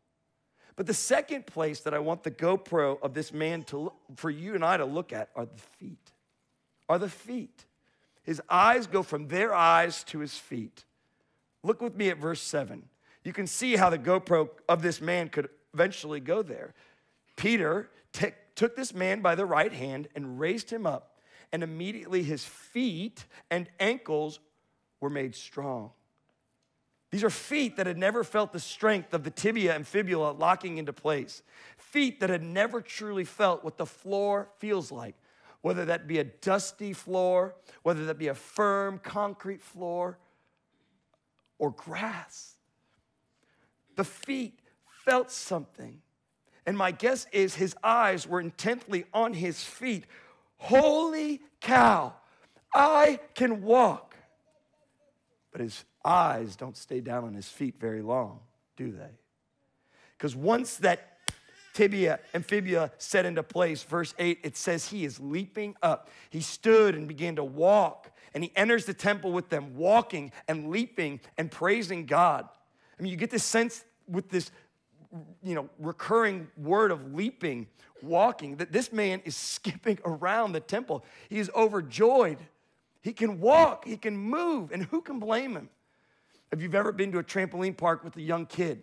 But 0.76 0.88
the 0.88 0.94
second 0.94 1.46
place 1.46 1.82
that 1.82 1.94
I 1.94 2.00
want 2.00 2.24
the 2.24 2.32
GoPro 2.32 3.02
of 3.02 3.14
this 3.14 3.34
man 3.34 3.64
to 3.64 3.92
for 4.16 4.30
you 4.30 4.56
and 4.56 4.64
I 4.64 4.78
to 4.78 4.86
look 4.86 5.12
at 5.12 5.30
are 5.36 5.46
the 5.46 5.58
feet. 5.58 6.12
Are 6.88 6.98
the 6.98 7.10
feet. 7.10 7.66
His 8.24 8.42
eyes 8.50 8.88
go 8.88 9.04
from 9.04 9.28
their 9.28 9.54
eyes 9.54 10.04
to 10.06 10.20
his 10.20 10.36
feet. 10.36 10.86
Look 11.64 11.82
with 11.82 11.96
me 11.96 12.10
at 12.10 12.18
verse 12.18 12.42
7. 12.42 12.88
You 13.24 13.34
can 13.34 13.48
see 13.48 13.76
how 13.76 13.90
the 13.90 14.00
GoPro 14.00 14.50
of 14.68 14.82
this 14.82 15.02
man 15.02 15.30
could 15.30 15.50
eventually 15.74 16.20
go 16.20 16.42
there. 16.42 16.74
Peter 17.36 17.90
t- 18.14 18.32
took 18.56 18.76
this 18.76 18.94
man 18.94 19.22
by 19.22 19.36
the 19.36 19.46
right 19.46 19.74
hand 19.74 20.08
and 20.16 20.40
raised 20.40 20.70
him 20.70 20.86
up, 20.86 21.20
and 21.52 21.64
immediately 21.64 22.24
his 22.24 22.46
feet 22.46 23.26
and 23.52 23.70
ankles 23.80 24.40
were 25.02 25.10
made 25.10 25.36
strong. 25.36 25.92
These 27.12 27.24
are 27.24 27.30
feet 27.30 27.78
that 27.78 27.88
had 27.88 27.98
never 27.98 28.24
felt 28.24 28.54
the 28.54 28.60
strength 28.60 29.14
of 29.14 29.24
the 29.24 29.32
tibia 29.32 29.76
and 29.76 29.88
fibula 29.88 30.32
locking 30.32 30.78
into 30.78 30.94
place. 30.94 31.42
Feet 31.78 32.20
that 32.20 32.30
had 32.30 32.44
never 32.44 32.82
truly 32.82 33.24
felt 33.24 33.64
what 33.64 33.78
the 33.78 33.86
floor 33.86 34.50
feels 34.60 34.92
like, 34.92 35.16
whether 35.62 35.86
that 35.86 36.08
be 36.08 36.20
a 36.20 36.24
dusty 36.24 36.94
floor, 36.94 37.56
whether 37.82 38.06
that 38.06 38.20
be 38.20 38.28
a 38.28 38.36
firm 38.36 39.00
concrete 39.00 39.62
floor, 39.62 40.20
or 41.58 41.72
grass. 41.72 42.56
The 43.96 44.04
feet 44.04 44.60
felt 45.04 45.32
something. 45.32 46.02
And 46.66 46.78
my 46.78 46.92
guess 46.92 47.26
is 47.32 47.56
his 47.56 47.76
eyes 47.84 48.28
were 48.28 48.40
intently 48.40 49.06
on 49.14 49.34
his 49.34 49.64
feet. 49.64 50.06
Holy 50.58 51.42
cow, 51.60 52.14
I 52.74 53.20
can 53.34 53.64
walk. 53.64 54.09
But 55.52 55.62
his 55.62 55.84
eyes 56.06 56.56
don't 56.56 56.78
stay 56.78 57.02
down 57.02 57.24
on 57.24 57.34
his 57.34 57.48
feet 57.48 57.76
very 57.80 58.02
long, 58.02 58.40
do 58.78 58.92
they? 58.92 59.12
Because 60.18 60.36
once 60.36 60.78
that 60.78 61.18
tibia 61.74 62.20
and 62.34 62.46
fibula 62.46 62.92
set 62.98 63.26
into 63.26 63.42
place, 63.42 63.84
verse 63.84 64.14
8, 64.20 64.40
it 64.44 64.58
says 64.58 64.88
he 64.88 65.06
is 65.06 65.20
leaping 65.20 65.76
up. 65.82 66.10
He 66.30 66.42
stood 66.42 66.96
and 66.96 67.08
began 67.08 67.38
to 67.38 67.44
walk, 67.44 68.12
and 68.34 68.44
he 68.44 68.52
enters 68.56 68.86
the 68.86 68.94
temple 68.94 69.32
with 69.32 69.50
them, 69.50 69.76
walking 69.76 70.32
and 70.48 70.70
leaping 70.70 71.20
and 71.38 71.50
praising 71.50 72.06
God. 72.06 72.48
I 72.98 73.02
mean, 73.02 73.12
you 73.12 73.18
get 73.18 73.32
this 73.32 73.46
sense 73.46 73.84
with 74.08 74.30
this 74.30 74.52
you 75.44 75.56
know, 75.56 75.70
recurring 75.80 76.48
word 76.58 76.92
of 76.92 77.14
leaping, 77.14 77.68
walking, 78.02 78.58
that 78.58 78.72
this 78.72 78.92
man 78.92 79.22
is 79.26 79.36
skipping 79.36 80.00
around 80.06 80.52
the 80.52 80.60
temple. 80.60 81.04
He 81.30 81.40
is 81.40 81.50
overjoyed. 81.56 82.38
He 83.02 83.14
can 83.14 83.40
walk, 83.40 83.86
he 83.86 83.98
can 83.98 84.18
move, 84.18 84.72
and 84.72 84.84
who 84.84 85.02
can 85.02 85.20
blame 85.20 85.56
him? 85.56 85.70
If 86.52 86.62
you've 86.62 86.76
ever 86.76 86.92
been 86.92 87.12
to 87.14 87.20
a 87.20 87.24
trampoline 87.24 87.78
park 87.78 88.04
with 88.04 88.16
a 88.18 88.22
young 88.22 88.46
kid, 88.46 88.82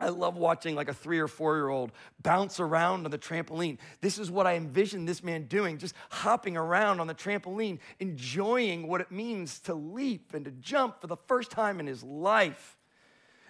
I 0.00 0.08
love 0.08 0.36
watching 0.36 0.74
like 0.74 0.88
a 0.88 0.94
three 0.94 1.18
or 1.18 1.28
four 1.28 1.56
year 1.56 1.68
old 1.68 1.92
bounce 2.22 2.58
around 2.58 3.04
on 3.04 3.10
the 3.10 3.18
trampoline. 3.18 3.76
This 4.00 4.18
is 4.18 4.30
what 4.30 4.46
I 4.46 4.54
envision 4.54 5.04
this 5.04 5.22
man 5.22 5.44
doing, 5.44 5.76
just 5.76 5.94
hopping 6.08 6.56
around 6.56 7.00
on 7.00 7.06
the 7.06 7.14
trampoline, 7.14 7.80
enjoying 7.98 8.88
what 8.88 9.02
it 9.02 9.10
means 9.10 9.60
to 9.60 9.74
leap 9.74 10.32
and 10.32 10.46
to 10.46 10.50
jump 10.52 11.02
for 11.02 11.06
the 11.06 11.18
first 11.28 11.50
time 11.50 11.80
in 11.80 11.86
his 11.86 12.02
life. 12.02 12.78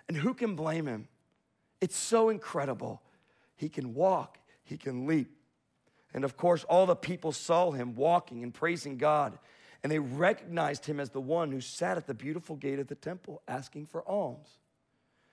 And 0.09 0.17
who 0.17 0.35
can 0.35 0.57
blame 0.57 0.87
him? 0.87 1.07
It's 1.81 1.97
so 1.97 2.31
incredible. 2.31 3.01
He 3.55 3.69
can 3.69 3.95
walk, 3.95 4.39
he 4.65 4.77
can 4.77 5.07
leap. 5.07 5.31
And 6.13 6.25
of 6.25 6.37
course, 6.37 6.65
all 6.65 6.87
the 6.87 6.97
people 6.97 7.31
saw 7.31 7.71
him 7.71 7.95
walking 7.95 8.43
and 8.43 8.53
praising 8.53 8.99
God, 8.99 9.39
and 9.83 9.91
they 9.91 9.99
recognized 9.99 10.85
him 10.85 11.01
as 11.01 11.11
the 11.11 11.21
one 11.21 11.51
who 11.51 11.61
sat 11.61 11.97
at 11.97 12.07
the 12.07 12.15
beautiful 12.15 12.57
gate 12.57 12.79
of 12.79 12.89
the 12.89 12.95
temple 12.95 13.43
asking 13.49 13.87
for 13.87 14.07
alms. 14.09 14.59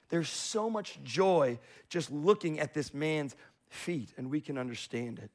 There's 0.09 0.29
so 0.29 0.69
much 0.69 0.99
joy 1.03 1.59
just 1.89 2.11
looking 2.11 2.59
at 2.59 2.73
this 2.73 2.93
man's 2.93 3.35
feet, 3.69 4.13
and 4.17 4.29
we 4.29 4.39
can 4.39 4.57
understand 4.57 5.19
it. 5.19 5.31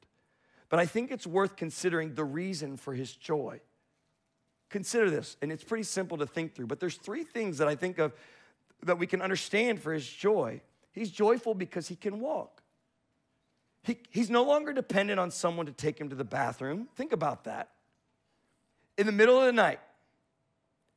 But 0.69 0.79
I 0.79 0.87
think 0.87 1.11
it's 1.11 1.27
worth 1.27 1.55
considering 1.55 2.15
the 2.15 2.23
reason 2.23 2.77
for 2.77 2.93
his 2.93 3.15
joy. 3.15 3.61
Consider 4.69 5.11
this, 5.11 5.37
and 5.41 5.51
it's 5.51 5.63
pretty 5.63 5.83
simple 5.83 6.17
to 6.17 6.25
think 6.25 6.55
through, 6.55 6.65
but 6.65 6.79
there's 6.79 6.95
three 6.95 7.23
things 7.23 7.59
that 7.59 7.67
I 7.67 7.75
think 7.75 7.99
of 7.99 8.13
that 8.81 8.97
we 8.97 9.05
can 9.05 9.21
understand 9.21 9.79
for 9.79 9.93
his 9.93 10.07
joy. 10.07 10.61
He's 10.91 11.11
joyful 11.11 11.53
because 11.53 11.87
he 11.87 11.95
can 11.95 12.19
walk. 12.19 12.63
He, 13.83 13.99
he's 14.09 14.29
no 14.29 14.43
longer 14.43 14.73
dependent 14.73 15.19
on 15.19 15.29
someone 15.29 15.67
to 15.67 15.71
take 15.71 15.99
him 15.99 16.09
to 16.09 16.15
the 16.15 16.23
bathroom. 16.23 16.87
Think 16.95 17.11
about 17.11 17.43
that. 17.43 17.69
In 18.97 19.05
the 19.05 19.11
middle 19.11 19.39
of 19.39 19.45
the 19.45 19.53
night, 19.53 19.79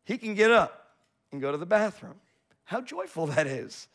he 0.05 0.19
can 0.19 0.35
get 0.35 0.51
up 0.51 0.95
and 1.33 1.41
go 1.41 1.51
to 1.51 1.59
the 1.59 1.67
bathroom. 1.67 2.17
How 2.65 2.81
joyful 2.81 3.27
that 3.29 3.47
is. 3.47 3.89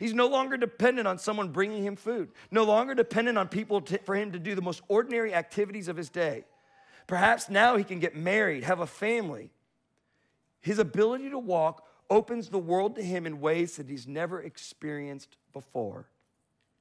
He's 0.00 0.14
no 0.14 0.26
longer 0.26 0.56
dependent 0.56 1.06
on 1.06 1.18
someone 1.18 1.50
bringing 1.50 1.82
him 1.82 1.96
food, 1.96 2.30
no 2.50 2.64
longer 2.64 2.94
dependent 2.94 3.38
on 3.38 3.48
people 3.48 3.80
to, 3.82 3.98
for 3.98 4.14
him 4.14 4.32
to 4.32 4.38
do 4.38 4.54
the 4.54 4.62
most 4.62 4.82
ordinary 4.88 5.32
activities 5.32 5.88
of 5.88 5.96
his 5.96 6.10
day. 6.10 6.44
Perhaps 7.06 7.48
now 7.48 7.76
he 7.76 7.84
can 7.84 8.00
get 8.00 8.16
married, 8.16 8.64
have 8.64 8.80
a 8.80 8.86
family. 8.86 9.50
His 10.60 10.78
ability 10.78 11.30
to 11.30 11.38
walk 11.38 11.86
opens 12.10 12.48
the 12.48 12.58
world 12.58 12.96
to 12.96 13.02
him 13.02 13.26
in 13.26 13.40
ways 13.40 13.76
that 13.76 13.88
he's 13.88 14.06
never 14.06 14.42
experienced 14.42 15.36
before. 15.52 16.08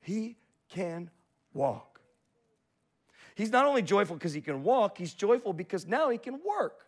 He 0.01 0.38
can 0.70 1.12
walk. 1.53 1.94
He's 3.35 3.51
not 3.51 3.65
only 3.65 3.81
joyful 3.81 4.15
because 4.15 4.33
he 4.33 4.41
can 4.41 4.63
walk, 4.63 4.97
he's 4.97 5.13
joyful 5.13 5.53
because 5.53 5.85
now 5.85 6.09
he 6.09 6.17
can 6.17 6.39
work. 6.43 6.87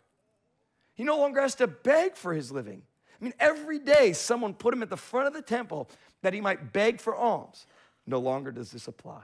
He 0.94 1.04
no 1.04 1.18
longer 1.18 1.40
has 1.40 1.54
to 1.56 1.66
beg 1.66 2.16
for 2.16 2.34
his 2.34 2.50
living. 2.50 2.82
I 3.20 3.24
mean, 3.24 3.34
every 3.38 3.78
day 3.78 4.12
someone 4.12 4.54
put 4.54 4.72
him 4.74 4.82
at 4.82 4.90
the 4.90 4.96
front 4.96 5.26
of 5.26 5.34
the 5.34 5.42
temple 5.42 5.88
that 6.22 6.32
he 6.32 6.40
might 6.40 6.72
beg 6.72 7.00
for 7.00 7.14
alms. 7.14 7.66
No 8.06 8.18
longer 8.18 8.50
does 8.50 8.72
this 8.72 8.88
apply. 8.88 9.22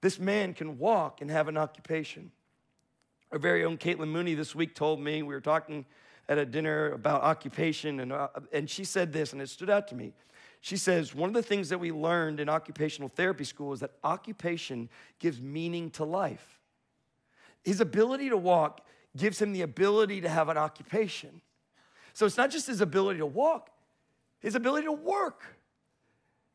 This 0.00 0.18
man 0.18 0.54
can 0.54 0.78
walk 0.78 1.20
and 1.20 1.30
have 1.30 1.48
an 1.48 1.56
occupation. 1.56 2.30
Our 3.32 3.38
very 3.38 3.64
own 3.64 3.76
Caitlin 3.76 4.08
Mooney 4.08 4.34
this 4.34 4.54
week 4.54 4.74
told 4.74 5.00
me, 5.00 5.22
we 5.22 5.34
were 5.34 5.40
talking 5.40 5.84
at 6.28 6.38
a 6.38 6.46
dinner 6.46 6.92
about 6.92 7.22
occupation, 7.22 8.00
and, 8.00 8.12
uh, 8.12 8.28
and 8.52 8.70
she 8.70 8.84
said 8.84 9.12
this, 9.12 9.32
and 9.32 9.42
it 9.42 9.48
stood 9.48 9.70
out 9.70 9.88
to 9.88 9.94
me. 9.94 10.12
She 10.60 10.76
says, 10.76 11.14
One 11.14 11.28
of 11.28 11.34
the 11.34 11.42
things 11.42 11.68
that 11.68 11.78
we 11.78 11.92
learned 11.92 12.40
in 12.40 12.48
occupational 12.48 13.08
therapy 13.08 13.44
school 13.44 13.72
is 13.72 13.80
that 13.80 13.92
occupation 14.02 14.88
gives 15.18 15.40
meaning 15.40 15.90
to 15.92 16.04
life. 16.04 16.60
His 17.64 17.80
ability 17.80 18.30
to 18.30 18.36
walk 18.36 18.80
gives 19.16 19.40
him 19.40 19.52
the 19.52 19.62
ability 19.62 20.20
to 20.22 20.28
have 20.28 20.48
an 20.48 20.56
occupation. 20.56 21.40
So 22.12 22.26
it's 22.26 22.36
not 22.36 22.50
just 22.50 22.66
his 22.66 22.80
ability 22.80 23.18
to 23.18 23.26
walk, 23.26 23.70
his 24.40 24.54
ability 24.54 24.86
to 24.86 24.92
work. 24.92 25.44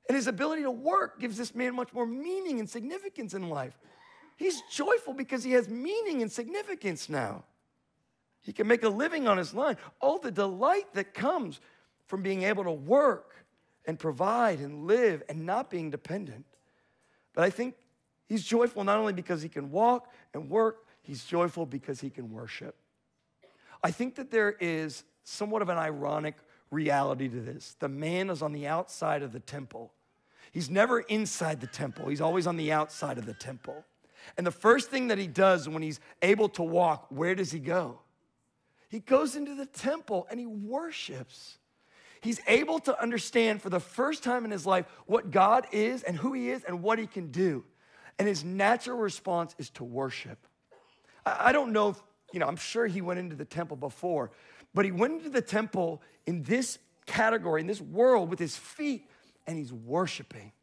And 0.09 0.17
his 0.17 0.27
ability 0.27 0.63
to 0.63 0.71
work 0.71 1.19
gives 1.19 1.37
this 1.37 1.55
man 1.55 1.75
much 1.75 1.93
more 1.93 2.05
meaning 2.05 2.59
and 2.59 2.69
significance 2.69 3.33
in 3.33 3.49
life. 3.49 3.77
He's 4.35 4.61
joyful 4.69 5.13
because 5.13 5.43
he 5.43 5.53
has 5.53 5.69
meaning 5.69 6.21
and 6.21 6.31
significance 6.31 7.07
now. 7.07 7.45
He 8.41 8.51
can 8.51 8.67
make 8.67 8.83
a 8.83 8.89
living 8.89 9.27
on 9.27 9.37
his 9.37 9.53
line. 9.53 9.77
Oh, 10.01 10.19
the 10.21 10.31
delight 10.31 10.93
that 10.93 11.13
comes 11.13 11.61
from 12.07 12.21
being 12.21 12.43
able 12.43 12.65
to 12.65 12.71
work 12.71 13.33
and 13.85 13.99
provide 13.99 14.59
and 14.59 14.85
live 14.85 15.23
and 15.29 15.45
not 15.45 15.69
being 15.69 15.89
dependent. 15.89 16.45
But 17.33 17.43
I 17.43 17.49
think 17.49 17.75
he's 18.27 18.43
joyful 18.43 18.83
not 18.83 18.97
only 18.97 19.13
because 19.13 19.41
he 19.41 19.49
can 19.49 19.71
walk 19.71 20.11
and 20.33 20.49
work, 20.49 20.85
he's 21.01 21.23
joyful 21.23 21.65
because 21.65 21.99
he 22.01 22.09
can 22.09 22.31
worship. 22.31 22.75
I 23.83 23.91
think 23.91 24.15
that 24.15 24.31
there 24.31 24.55
is 24.59 25.03
somewhat 25.23 25.61
of 25.61 25.69
an 25.69 25.77
ironic 25.77 26.35
reality 26.71 27.27
to 27.27 27.39
this. 27.41 27.75
The 27.79 27.89
man 27.89 28.29
is 28.29 28.41
on 28.41 28.53
the 28.53 28.67
outside 28.67 29.21
of 29.21 29.31
the 29.31 29.39
temple. 29.39 29.91
He's 30.51 30.69
never 30.69 30.99
inside 31.01 31.61
the 31.61 31.67
temple, 31.67 32.09
he's 32.09 32.21
always 32.21 32.47
on 32.47 32.57
the 32.57 32.71
outside 32.71 33.17
of 33.17 33.25
the 33.25 33.33
temple. 33.33 33.83
And 34.37 34.47
the 34.47 34.51
first 34.51 34.89
thing 34.89 35.07
that 35.07 35.17
he 35.17 35.27
does 35.27 35.67
when 35.67 35.81
he's 35.81 35.99
able 36.21 36.47
to 36.49 36.63
walk, 36.63 37.07
where 37.09 37.35
does 37.35 37.51
he 37.51 37.59
go? 37.59 37.99
He 38.87 38.99
goes 38.99 39.35
into 39.35 39.55
the 39.55 39.65
temple 39.65 40.27
and 40.29 40.39
he 40.39 40.45
worships. 40.45 41.57
He's 42.23 42.39
able 42.47 42.79
to 42.79 43.01
understand 43.01 43.61
for 43.61 43.69
the 43.69 43.81
first 43.81 44.23
time 44.23 44.45
in 44.45 44.51
his 44.51 44.65
life 44.65 44.85
what 45.05 45.29
God 45.29 45.67
is 45.71 46.03
and 46.03 46.15
who 46.15 46.31
he 46.33 46.49
is 46.49 46.63
and 46.63 46.81
what 46.81 46.97
he 46.97 47.05
can 47.05 47.31
do. 47.31 47.65
And 48.17 48.27
his 48.27 48.43
natural 48.43 48.97
response 48.97 49.53
is 49.57 49.69
to 49.71 49.83
worship. 49.83 50.39
I 51.25 51.51
don't 51.51 51.73
know 51.73 51.89
if, 51.89 52.03
you 52.31 52.39
know, 52.39 52.47
I'm 52.47 52.55
sure 52.55 52.87
he 52.87 53.01
went 53.01 53.19
into 53.19 53.35
the 53.35 53.45
temple 53.45 53.75
before, 53.75 54.31
but 54.73 54.85
he 54.85 54.91
went 54.91 55.13
into 55.13 55.29
the 55.29 55.41
temple 55.41 56.01
in 56.25 56.43
this 56.43 56.79
category, 57.05 57.59
in 57.59 57.67
this 57.67 57.81
world, 57.81 58.29
with 58.29 58.39
his 58.39 58.55
feet, 58.55 59.09
and 59.45 59.57
he's 59.57 59.73
worshiping 59.73 60.53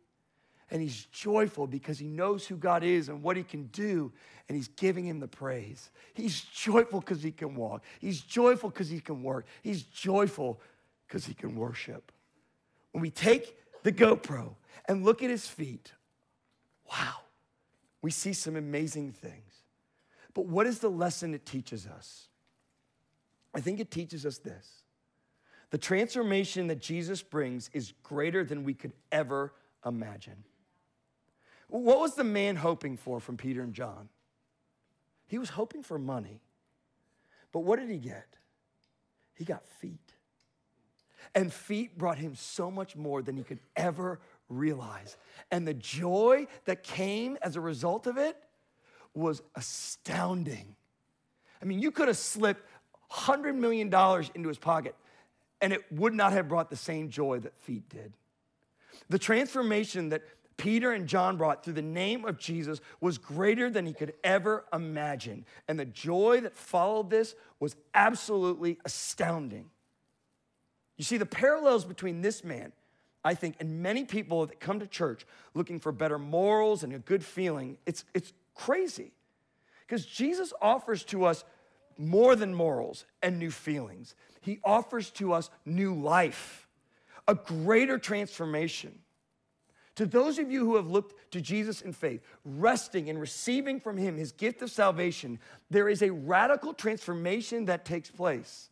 and 0.70 0.80
he's 0.80 1.06
joyful 1.06 1.66
because 1.66 1.98
he 1.98 2.06
knows 2.06 2.46
who 2.46 2.56
God 2.56 2.84
is 2.84 3.08
and 3.08 3.22
what 3.22 3.36
he 3.36 3.42
can 3.42 3.64
do, 3.66 4.12
and 4.48 4.56
he's 4.56 4.68
giving 4.68 5.04
him 5.04 5.18
the 5.18 5.28
praise. 5.28 5.90
He's 6.14 6.40
joyful 6.40 7.00
because 7.00 7.22
he 7.22 7.32
can 7.32 7.54
walk. 7.56 7.82
He's 8.00 8.20
joyful 8.20 8.70
because 8.70 8.88
he 8.88 9.00
can 9.00 9.22
work. 9.22 9.46
He's 9.62 9.82
joyful 9.82 10.60
because 11.10 11.26
he 11.26 11.34
can 11.34 11.56
worship. 11.56 12.12
When 12.92 13.02
we 13.02 13.10
take 13.10 13.56
the 13.82 13.90
GoPro 13.90 14.54
and 14.86 15.04
look 15.04 15.24
at 15.24 15.30
his 15.30 15.46
feet, 15.48 15.92
wow, 16.88 17.16
We 18.02 18.10
see 18.10 18.32
some 18.32 18.56
amazing 18.56 19.12
things. 19.12 19.52
But 20.32 20.46
what 20.46 20.66
is 20.66 20.78
the 20.78 20.88
lesson 20.88 21.34
it 21.34 21.44
teaches 21.44 21.86
us? 21.86 22.28
I 23.52 23.60
think 23.60 23.80
it 23.80 23.90
teaches 23.90 24.24
us 24.24 24.38
this 24.38 24.84
the 25.70 25.78
transformation 25.78 26.68
that 26.68 26.80
Jesus 26.80 27.22
brings 27.22 27.68
is 27.72 27.92
greater 28.02 28.44
than 28.44 28.64
we 28.64 28.72
could 28.72 28.92
ever 29.12 29.52
imagine. 29.84 30.44
What 31.68 32.00
was 32.00 32.14
the 32.14 32.24
man 32.24 32.56
hoping 32.56 32.96
for 32.96 33.20
from 33.20 33.36
Peter 33.36 33.62
and 33.62 33.74
John? 33.74 34.08
He 35.26 35.38
was 35.38 35.50
hoping 35.50 35.82
for 35.82 35.98
money. 35.98 36.40
But 37.52 37.60
what 37.60 37.78
did 37.78 37.90
he 37.90 37.98
get? 37.98 38.36
He 39.34 39.44
got 39.44 39.66
feet. 39.66 40.09
And 41.34 41.52
feet 41.52 41.96
brought 41.96 42.18
him 42.18 42.34
so 42.34 42.70
much 42.70 42.96
more 42.96 43.22
than 43.22 43.36
he 43.36 43.42
could 43.42 43.60
ever 43.76 44.20
realize. 44.48 45.16
And 45.50 45.66
the 45.66 45.74
joy 45.74 46.46
that 46.64 46.82
came 46.82 47.38
as 47.42 47.56
a 47.56 47.60
result 47.60 48.06
of 48.06 48.16
it 48.16 48.36
was 49.14 49.42
astounding. 49.54 50.76
I 51.62 51.64
mean, 51.64 51.80
you 51.80 51.90
could 51.90 52.08
have 52.08 52.16
slipped 52.16 52.64
$100 53.12 53.54
million 53.54 53.88
into 54.34 54.48
his 54.48 54.58
pocket 54.58 54.94
and 55.60 55.72
it 55.72 55.84
would 55.92 56.14
not 56.14 56.32
have 56.32 56.48
brought 56.48 56.70
the 56.70 56.76
same 56.76 57.10
joy 57.10 57.38
that 57.40 57.56
feet 57.60 57.88
did. 57.88 58.12
The 59.08 59.18
transformation 59.18 60.08
that 60.10 60.22
Peter 60.56 60.92
and 60.92 61.06
John 61.06 61.36
brought 61.36 61.64
through 61.64 61.74
the 61.74 61.82
name 61.82 62.24
of 62.24 62.38
Jesus 62.38 62.80
was 63.00 63.18
greater 63.18 63.70
than 63.70 63.86
he 63.86 63.92
could 63.92 64.14
ever 64.22 64.64
imagine. 64.72 65.44
And 65.68 65.78
the 65.78 65.86
joy 65.86 66.40
that 66.42 66.54
followed 66.54 67.10
this 67.10 67.34
was 67.58 67.76
absolutely 67.94 68.78
astounding. 68.84 69.70
You 71.00 71.04
see, 71.04 71.16
the 71.16 71.24
parallels 71.24 71.86
between 71.86 72.20
this 72.20 72.44
man, 72.44 72.72
I 73.24 73.32
think, 73.32 73.56
and 73.58 73.82
many 73.82 74.04
people 74.04 74.44
that 74.44 74.60
come 74.60 74.80
to 74.80 74.86
church 74.86 75.26
looking 75.54 75.80
for 75.80 75.92
better 75.92 76.18
morals 76.18 76.82
and 76.82 76.92
a 76.92 76.98
good 76.98 77.24
feeling, 77.24 77.78
it's, 77.86 78.04
it's 78.12 78.34
crazy. 78.54 79.12
Because 79.80 80.04
Jesus 80.04 80.52
offers 80.60 81.02
to 81.04 81.24
us 81.24 81.42
more 81.96 82.36
than 82.36 82.54
morals 82.54 83.06
and 83.22 83.38
new 83.38 83.50
feelings, 83.50 84.14
He 84.42 84.60
offers 84.62 85.10
to 85.12 85.32
us 85.32 85.48
new 85.64 85.94
life, 85.94 86.68
a 87.26 87.34
greater 87.34 87.96
transformation. 87.96 88.98
To 89.94 90.04
those 90.04 90.38
of 90.38 90.50
you 90.50 90.66
who 90.66 90.76
have 90.76 90.88
looked 90.88 91.32
to 91.32 91.40
Jesus 91.40 91.80
in 91.80 91.94
faith, 91.94 92.20
resting 92.44 93.08
and 93.08 93.18
receiving 93.18 93.80
from 93.80 93.96
Him 93.96 94.18
His 94.18 94.32
gift 94.32 94.60
of 94.60 94.70
salvation, 94.70 95.38
there 95.70 95.88
is 95.88 96.02
a 96.02 96.10
radical 96.10 96.74
transformation 96.74 97.64
that 97.64 97.86
takes 97.86 98.10
place. 98.10 98.69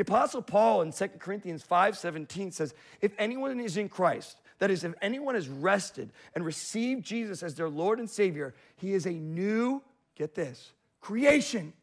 The 0.00 0.06
Apostle 0.14 0.40
Paul 0.40 0.80
in 0.80 0.92
2 0.92 1.08
Corinthians 1.18 1.62
5:17 1.62 2.54
says, 2.54 2.72
If 3.02 3.12
anyone 3.18 3.60
is 3.60 3.76
in 3.76 3.90
Christ, 3.90 4.40
that 4.58 4.70
is, 4.70 4.82
if 4.82 4.94
anyone 5.02 5.34
has 5.34 5.46
rested 5.46 6.10
and 6.34 6.42
received 6.42 7.04
Jesus 7.04 7.42
as 7.42 7.54
their 7.54 7.68
Lord 7.68 7.98
and 7.98 8.08
Savior, 8.08 8.54
he 8.76 8.94
is 8.94 9.04
a 9.04 9.12
new, 9.12 9.82
get 10.14 10.34
this, 10.34 10.72
creation. 11.02 11.74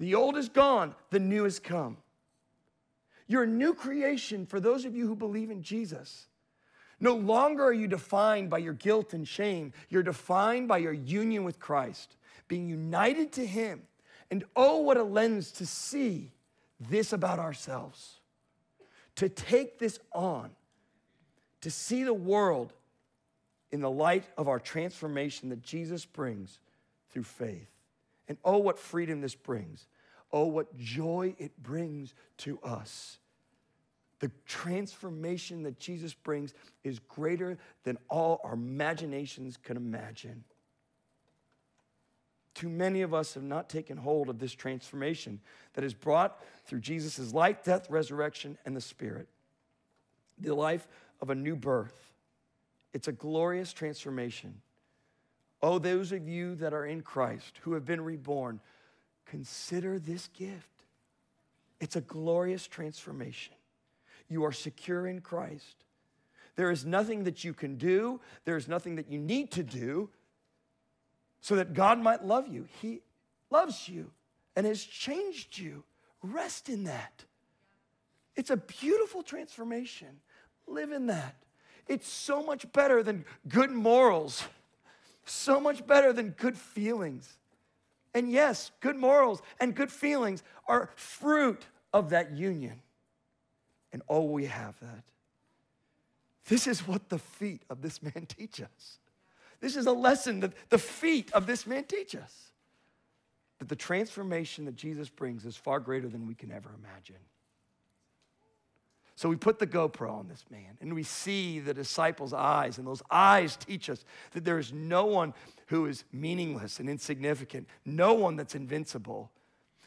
The 0.00 0.16
old 0.16 0.36
is 0.36 0.48
gone, 0.48 0.96
the 1.10 1.20
new 1.20 1.44
has 1.44 1.60
come. 1.60 1.98
You're 3.28 3.44
a 3.44 3.46
new 3.46 3.74
creation 3.74 4.44
for 4.44 4.58
those 4.58 4.84
of 4.84 4.96
you 4.96 5.06
who 5.06 5.14
believe 5.14 5.52
in 5.52 5.62
Jesus. 5.62 6.26
No 6.98 7.14
longer 7.14 7.62
are 7.64 7.72
you 7.72 7.86
defined 7.86 8.50
by 8.50 8.58
your 8.58 8.74
guilt 8.74 9.14
and 9.14 9.28
shame. 9.28 9.72
You're 9.88 10.02
defined 10.02 10.66
by 10.66 10.78
your 10.78 10.92
union 10.92 11.44
with 11.44 11.60
Christ, 11.60 12.16
being 12.48 12.68
united 12.68 13.30
to 13.34 13.46
Him. 13.46 13.82
And 14.32 14.42
oh, 14.56 14.78
what 14.78 14.96
a 14.96 15.04
lens 15.04 15.52
to 15.52 15.66
see 15.66 16.32
this 16.80 17.12
about 17.12 17.38
ourselves. 17.38 18.20
To 19.16 19.28
take 19.28 19.78
this 19.78 19.98
on, 20.12 20.50
to 21.60 21.70
see 21.70 22.04
the 22.04 22.14
world 22.14 22.72
in 23.70 23.80
the 23.80 23.90
light 23.90 24.24
of 24.36 24.48
our 24.48 24.58
transformation 24.58 25.50
that 25.50 25.62
Jesus 25.62 26.04
brings 26.04 26.58
through 27.10 27.24
faith. 27.24 27.68
And 28.28 28.38
oh, 28.44 28.58
what 28.58 28.78
freedom 28.78 29.20
this 29.20 29.34
brings. 29.34 29.86
Oh, 30.32 30.46
what 30.46 30.76
joy 30.78 31.34
it 31.38 31.60
brings 31.62 32.14
to 32.38 32.58
us. 32.62 33.18
The 34.20 34.30
transformation 34.46 35.62
that 35.64 35.78
Jesus 35.78 36.14
brings 36.14 36.54
is 36.84 36.98
greater 36.98 37.58
than 37.84 37.98
all 38.08 38.40
our 38.44 38.52
imaginations 38.52 39.56
can 39.56 39.76
imagine. 39.76 40.44
Too 42.54 42.68
many 42.68 43.02
of 43.02 43.14
us 43.14 43.34
have 43.34 43.42
not 43.42 43.68
taken 43.68 43.96
hold 43.96 44.28
of 44.28 44.38
this 44.38 44.52
transformation 44.52 45.40
that 45.74 45.84
is 45.84 45.94
brought 45.94 46.42
through 46.66 46.80
Jesus' 46.80 47.32
life, 47.32 47.62
death, 47.62 47.88
resurrection, 47.88 48.58
and 48.64 48.76
the 48.76 48.80
Spirit. 48.80 49.28
The 50.38 50.54
life 50.54 50.88
of 51.20 51.30
a 51.30 51.34
new 51.34 51.54
birth. 51.54 52.12
It's 52.92 53.08
a 53.08 53.12
glorious 53.12 53.72
transformation. 53.72 54.60
Oh, 55.62 55.78
those 55.78 56.12
of 56.12 56.26
you 56.26 56.54
that 56.56 56.72
are 56.72 56.86
in 56.86 57.02
Christ 57.02 57.60
who 57.62 57.74
have 57.74 57.84
been 57.84 58.00
reborn, 58.00 58.60
consider 59.26 59.98
this 59.98 60.28
gift. 60.28 60.66
It's 61.80 61.96
a 61.96 62.00
glorious 62.00 62.66
transformation. 62.66 63.54
You 64.28 64.44
are 64.44 64.52
secure 64.52 65.06
in 65.06 65.20
Christ. 65.20 65.84
There 66.56 66.70
is 66.70 66.84
nothing 66.84 67.24
that 67.24 67.44
you 67.44 67.54
can 67.54 67.76
do, 67.76 68.20
there 68.44 68.56
is 68.56 68.68
nothing 68.68 68.96
that 68.96 69.10
you 69.10 69.18
need 69.18 69.50
to 69.52 69.62
do 69.62 70.10
so 71.40 71.56
that 71.56 71.74
God 71.74 71.98
might 71.98 72.24
love 72.24 72.48
you. 72.48 72.66
He 72.80 73.00
loves 73.50 73.88
you 73.88 74.10
and 74.56 74.66
has 74.66 74.82
changed 74.82 75.58
you. 75.58 75.84
Rest 76.22 76.68
in 76.68 76.84
that. 76.84 77.24
It's 78.36 78.50
a 78.50 78.56
beautiful 78.56 79.22
transformation. 79.22 80.08
Live 80.66 80.92
in 80.92 81.06
that. 81.06 81.36
It's 81.88 82.08
so 82.08 82.42
much 82.42 82.70
better 82.72 83.02
than 83.02 83.24
good 83.48 83.70
morals, 83.70 84.44
so 85.24 85.58
much 85.58 85.86
better 85.86 86.12
than 86.12 86.30
good 86.30 86.56
feelings. 86.56 87.36
And 88.14 88.30
yes, 88.30 88.70
good 88.80 88.96
morals 88.96 89.42
and 89.60 89.74
good 89.74 89.90
feelings 89.90 90.42
are 90.66 90.90
fruit 90.94 91.64
of 91.92 92.10
that 92.10 92.32
union. 92.32 92.80
And 93.92 94.02
oh, 94.08 94.24
we 94.24 94.46
have 94.46 94.78
that. 94.80 95.02
This 96.46 96.66
is 96.66 96.86
what 96.86 97.08
the 97.08 97.18
feet 97.18 97.62
of 97.70 97.82
this 97.82 98.02
man 98.02 98.26
teach 98.28 98.60
us. 98.60 98.98
This 99.60 99.76
is 99.76 99.86
a 99.86 99.92
lesson 99.92 100.40
that 100.40 100.52
the 100.70 100.78
feet 100.78 101.32
of 101.32 101.46
this 101.46 101.66
man 101.66 101.84
teach 101.84 102.14
us. 102.14 102.50
That 103.58 103.68
the 103.68 103.76
transformation 103.76 104.64
that 104.64 104.76
Jesus 104.76 105.08
brings 105.08 105.44
is 105.44 105.56
far 105.56 105.80
greater 105.80 106.08
than 106.08 106.26
we 106.26 106.34
can 106.34 106.50
ever 106.50 106.70
imagine. 106.78 107.16
So 109.16 109.28
we 109.28 109.36
put 109.36 109.58
the 109.58 109.66
GoPro 109.66 110.10
on 110.10 110.28
this 110.28 110.44
man 110.50 110.78
and 110.80 110.94
we 110.94 111.02
see 111.02 111.58
the 111.58 111.74
disciples' 111.74 112.32
eyes, 112.32 112.78
and 112.78 112.86
those 112.86 113.02
eyes 113.10 113.56
teach 113.56 113.90
us 113.90 114.04
that 114.32 114.46
there 114.46 114.58
is 114.58 114.72
no 114.72 115.04
one 115.04 115.34
who 115.66 115.84
is 115.86 116.04
meaningless 116.10 116.80
and 116.80 116.88
insignificant, 116.88 117.68
no 117.84 118.14
one 118.14 118.36
that's 118.36 118.54
invincible. 118.54 119.30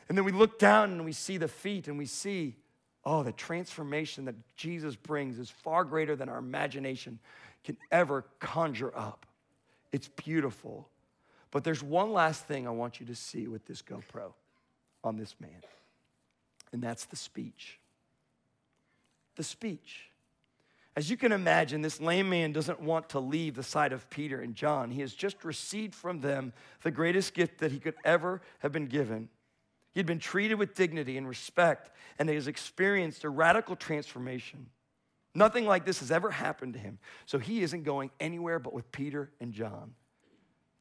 And 0.07 0.15
then 0.17 0.23
we 0.23 0.31
look 0.31 0.59
down 0.59 0.91
and 0.91 1.03
we 1.03 1.13
see 1.13 1.37
the 1.37 1.47
feet 1.47 1.87
and 1.87 1.97
we 1.97 2.05
see 2.05 2.57
Oh, 3.05 3.23
the 3.23 3.33
transformation 3.33 4.25
that 4.25 4.35
Jesus 4.55 4.95
brings 4.95 5.37
is 5.37 5.49
far 5.49 5.83
greater 5.83 6.15
than 6.15 6.29
our 6.29 6.37
imagination 6.37 7.19
can 7.63 7.77
ever 7.91 8.25
conjure 8.39 8.97
up. 8.97 9.25
It's 9.93 10.09
beautiful. 10.09 10.89
But 11.51 11.63
there's 11.63 11.83
one 11.83 12.11
last 12.11 12.45
thing 12.45 12.67
I 12.67 12.71
want 12.71 12.99
you 12.99 13.05
to 13.05 13.15
see 13.15 13.47
with 13.47 13.65
this 13.65 13.81
GoPro 13.81 14.33
on 15.03 15.17
this 15.17 15.35
man, 15.39 15.61
and 16.71 16.81
that's 16.81 17.05
the 17.05 17.15
speech. 17.15 17.79
The 19.35 19.43
speech. 19.43 20.09
As 20.95 21.09
you 21.09 21.17
can 21.17 21.31
imagine, 21.31 21.81
this 21.81 22.01
lame 22.01 22.29
man 22.29 22.53
doesn't 22.53 22.79
want 22.79 23.09
to 23.09 23.19
leave 23.19 23.55
the 23.55 23.63
side 23.63 23.93
of 23.93 24.09
Peter 24.09 24.41
and 24.41 24.55
John. 24.55 24.91
He 24.91 25.01
has 25.01 25.13
just 25.13 25.43
received 25.43 25.93
from 25.93 26.21
them 26.21 26.53
the 26.81 26.91
greatest 26.91 27.33
gift 27.33 27.59
that 27.59 27.71
he 27.71 27.79
could 27.79 27.95
ever 28.03 28.41
have 28.59 28.71
been 28.71 28.87
given. 28.87 29.29
He'd 29.93 30.05
been 30.07 30.19
treated 30.19 30.55
with 30.55 30.73
dignity 30.73 31.17
and 31.17 31.27
respect, 31.27 31.91
and 32.17 32.29
he 32.29 32.35
has 32.35 32.47
experienced 32.47 33.23
a 33.23 33.29
radical 33.29 33.75
transformation. 33.75 34.67
Nothing 35.35 35.65
like 35.65 35.85
this 35.85 35.99
has 35.99 36.11
ever 36.11 36.29
happened 36.29 36.73
to 36.73 36.79
him. 36.79 36.99
So 37.25 37.39
he 37.39 37.63
isn't 37.63 37.83
going 37.83 38.11
anywhere 38.19 38.59
but 38.59 38.73
with 38.73 38.91
Peter 38.91 39.31
and 39.39 39.51
John. 39.51 39.93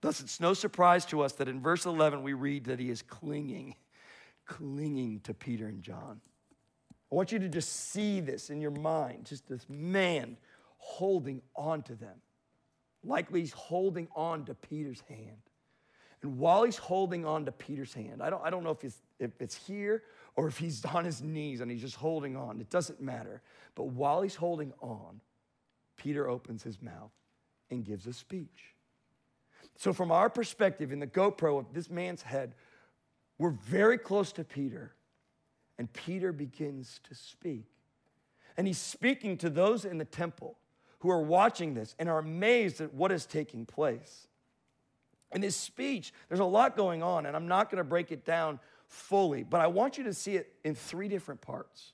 Thus, 0.03 0.21
it's 0.21 0.41
no 0.41 0.53
surprise 0.53 1.07
to 1.07 1.23
us 1.23 1.33
that 1.35 1.49
in 1.49 1.61
verse 1.61 1.87
11 1.87 2.23
we 2.23 2.33
read 2.33 2.65
that 2.65 2.79
he 2.79 2.91
is 2.91 3.03
clinging, 3.03 3.77
clinging 4.47 5.21
to 5.21 5.33
Peter 5.33 5.67
and 5.67 5.83
John. 5.83 6.21
I 7.11 7.15
want 7.15 7.31
you 7.31 7.38
to 7.38 7.49
just 7.49 7.91
see 7.91 8.21
this 8.21 8.51
in 8.51 8.61
your 8.61 8.73
mind, 8.73 9.27
just 9.27 9.49
this 9.49 9.67
man 9.69 10.37
holding 10.79 11.41
on 11.55 11.83
to 11.83 11.95
them. 11.95 12.17
Likely 13.05 13.41
he's 13.41 13.53
holding 13.53 14.09
on 14.17 14.45
to 14.47 14.55
Peter's 14.55 15.03
hand. 15.09 15.37
And 16.23 16.38
while 16.38 16.65
he's 16.65 16.77
holding 16.77 17.25
on 17.25 17.45
to 17.45 17.53
Peter's 17.53 17.95
hand, 17.95 18.23
I 18.23 18.31
don't, 18.31 18.45
I 18.45 18.51
don't 18.51 18.65
know 18.65 18.71
if 18.71 18.83
it's, 18.85 18.99
if 19.19 19.31
it's 19.41 19.55
here 19.55 20.03
or 20.37 20.49
if 20.49 20.59
he's 20.59 20.85
on 20.85 21.05
his 21.05 21.23
knees 21.23 21.61
and 21.61 21.71
he's 21.71 21.81
just 21.81 21.97
holding 21.97 22.37
on. 22.37 22.61
It 22.61 22.71
doesn't 22.71 23.01
matter. 23.01 23.42
But 23.75 23.88
while 23.88 24.23
he's 24.23 24.35
holding 24.35 24.73
on, 24.81 25.21
Peter 25.97 26.29
opens 26.29 26.62
his 26.62 26.81
mouth 26.81 27.12
and 27.71 27.85
gives 27.85 28.07
a 28.07 28.12
speech. 28.12 28.75
So, 29.77 29.92
from 29.92 30.11
our 30.11 30.29
perspective, 30.29 30.92
in 30.92 30.99
the 30.99 31.07
GoPro 31.07 31.59
of 31.59 31.73
this 31.73 31.90
man's 31.90 32.23
head, 32.23 32.55
we're 33.38 33.51
very 33.51 33.99
close 33.99 34.33
to 34.33 34.45
Peter, 34.45 34.95
and 35.79 35.92
Peter 35.92 36.33
begins 36.33 37.01
to 37.09 37.14
speak. 37.14 37.66
And 38.57 38.66
he's 38.66 38.79
speaking 38.79 39.38
to 39.38 39.51
those 39.51 39.85
in 39.85 39.99
the 39.99 40.05
temple 40.05 40.59
who 41.01 41.11
are 41.11 41.23
watching 41.23 41.75
this 41.75 41.95
and 41.99 42.09
are 42.09 42.18
amazed 42.18 42.81
at 42.81 42.92
what 42.92 43.11
is 43.11 43.27
taking 43.27 43.64
place. 43.64 44.29
In 45.33 45.40
this 45.40 45.57
speech, 45.57 46.12
there's 46.29 46.40
a 46.40 46.45
lot 46.45 46.77
going 46.77 47.03
on, 47.03 47.25
and 47.27 47.35
I'm 47.35 47.49
not 47.49 47.71
going 47.71 47.79
to 47.79 47.85
break 47.85 48.12
it 48.12 48.25
down 48.25 48.61
fully, 48.92 49.42
but 49.42 49.61
I 49.61 49.66
want 49.68 49.96
you 49.96 50.05
to 50.05 50.12
see 50.12 50.37
it 50.37 50.52
in 50.64 50.74
three 50.74 51.09
different 51.09 51.40
parts. 51.40 51.92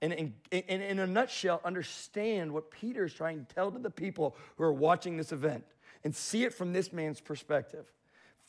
And 0.00 0.12
in, 0.12 0.34
in, 0.50 0.80
in, 0.80 0.98
a 0.98 1.06
nutshell, 1.06 1.60
understand 1.64 2.52
what 2.52 2.70
Peter 2.70 3.04
is 3.04 3.14
trying 3.14 3.44
to 3.44 3.54
tell 3.54 3.72
to 3.72 3.78
the 3.78 3.90
people 3.90 4.36
who 4.56 4.64
are 4.64 4.72
watching 4.72 5.16
this 5.16 5.32
event 5.32 5.64
and 6.04 6.14
see 6.14 6.44
it 6.44 6.54
from 6.54 6.72
this 6.72 6.92
man's 6.92 7.20
perspective. 7.20 7.90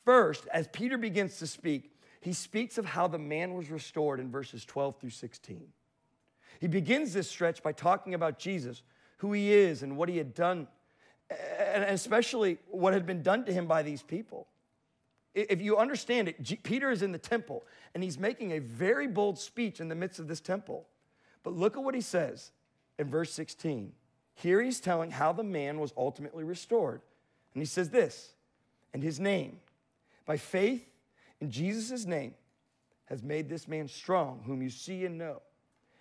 First, 0.05 0.47
as 0.53 0.67
Peter 0.67 0.97
begins 0.97 1.39
to 1.39 1.47
speak, 1.47 1.91
he 2.21 2.33
speaks 2.33 2.77
of 2.77 2.85
how 2.85 3.07
the 3.07 3.17
man 3.17 3.53
was 3.53 3.71
restored 3.71 4.19
in 4.19 4.29
verses 4.29 4.65
12 4.65 4.99
through 4.99 5.09
16. 5.09 5.67
He 6.59 6.67
begins 6.67 7.13
this 7.13 7.29
stretch 7.29 7.63
by 7.63 7.71
talking 7.71 8.13
about 8.13 8.37
Jesus, 8.37 8.83
who 9.17 9.33
he 9.33 9.53
is, 9.53 9.83
and 9.83 9.97
what 9.97 10.09
he 10.09 10.17
had 10.17 10.33
done, 10.33 10.67
and 11.29 11.83
especially 11.85 12.59
what 12.67 12.93
had 12.93 13.05
been 13.05 13.23
done 13.23 13.45
to 13.45 13.53
him 13.53 13.65
by 13.65 13.81
these 13.81 14.03
people. 14.03 14.47
If 15.37 15.61
you 15.61 15.77
understand 15.77 16.29
it, 16.29 16.63
Peter 16.63 16.89
is 16.89 17.03
in 17.03 17.11
the 17.11 17.19
temple 17.19 17.63
and 17.93 18.03
he's 18.03 18.17
making 18.17 18.53
a 18.53 18.59
very 18.59 19.07
bold 19.07 19.37
speech 19.37 19.79
in 19.79 19.87
the 19.87 19.93
midst 19.93 20.19
of 20.19 20.27
this 20.27 20.39
temple. 20.39 20.87
But 21.43 21.53
look 21.53 21.77
at 21.77 21.83
what 21.83 21.93
he 21.93 22.01
says 22.01 22.51
in 22.97 23.07
verse 23.07 23.31
16. 23.33 23.93
Here 24.33 24.61
he's 24.61 24.79
telling 24.79 25.11
how 25.11 25.33
the 25.33 25.43
man 25.43 25.79
was 25.79 25.93
ultimately 25.95 26.43
restored. 26.43 27.01
And 27.53 27.61
he 27.61 27.67
says 27.67 27.91
this, 27.91 28.31
and 28.93 29.03
his 29.03 29.19
name, 29.19 29.59
by 30.25 30.37
faith 30.37 30.87
in 31.39 31.51
Jesus' 31.51 32.05
name, 32.05 32.33
has 33.05 33.21
made 33.21 33.47
this 33.47 33.67
man 33.67 33.87
strong, 33.87 34.41
whom 34.45 34.63
you 34.63 34.71
see 34.71 35.05
and 35.05 35.19
know. 35.19 35.41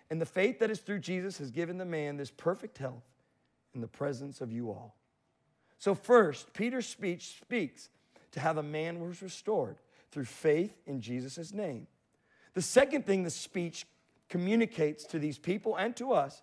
And 0.09 0.19
the 0.19 0.25
faith 0.25 0.59
that 0.59 0.71
is 0.71 0.79
through 0.79 0.99
Jesus 0.99 1.37
has 1.37 1.51
given 1.51 1.77
the 1.77 1.85
man 1.85 2.17
this 2.17 2.31
perfect 2.31 2.79
health 2.79 3.05
in 3.75 3.81
the 3.81 3.87
presence 3.87 4.41
of 4.41 4.51
you 4.51 4.69
all. 4.69 4.95
So, 5.77 5.93
first, 5.93 6.53
Peter's 6.53 6.87
speech 6.87 7.37
speaks 7.39 7.89
to 8.31 8.39
how 8.39 8.53
the 8.53 8.63
man 8.63 8.99
was 8.99 9.21
restored 9.21 9.77
through 10.11 10.25
faith 10.25 10.75
in 10.85 11.01
Jesus' 11.01 11.53
name. 11.53 11.87
The 12.53 12.61
second 12.61 13.05
thing 13.05 13.23
the 13.23 13.29
speech 13.29 13.85
communicates 14.29 15.05
to 15.05 15.19
these 15.19 15.37
people 15.37 15.75
and 15.75 15.95
to 15.97 16.11
us 16.11 16.41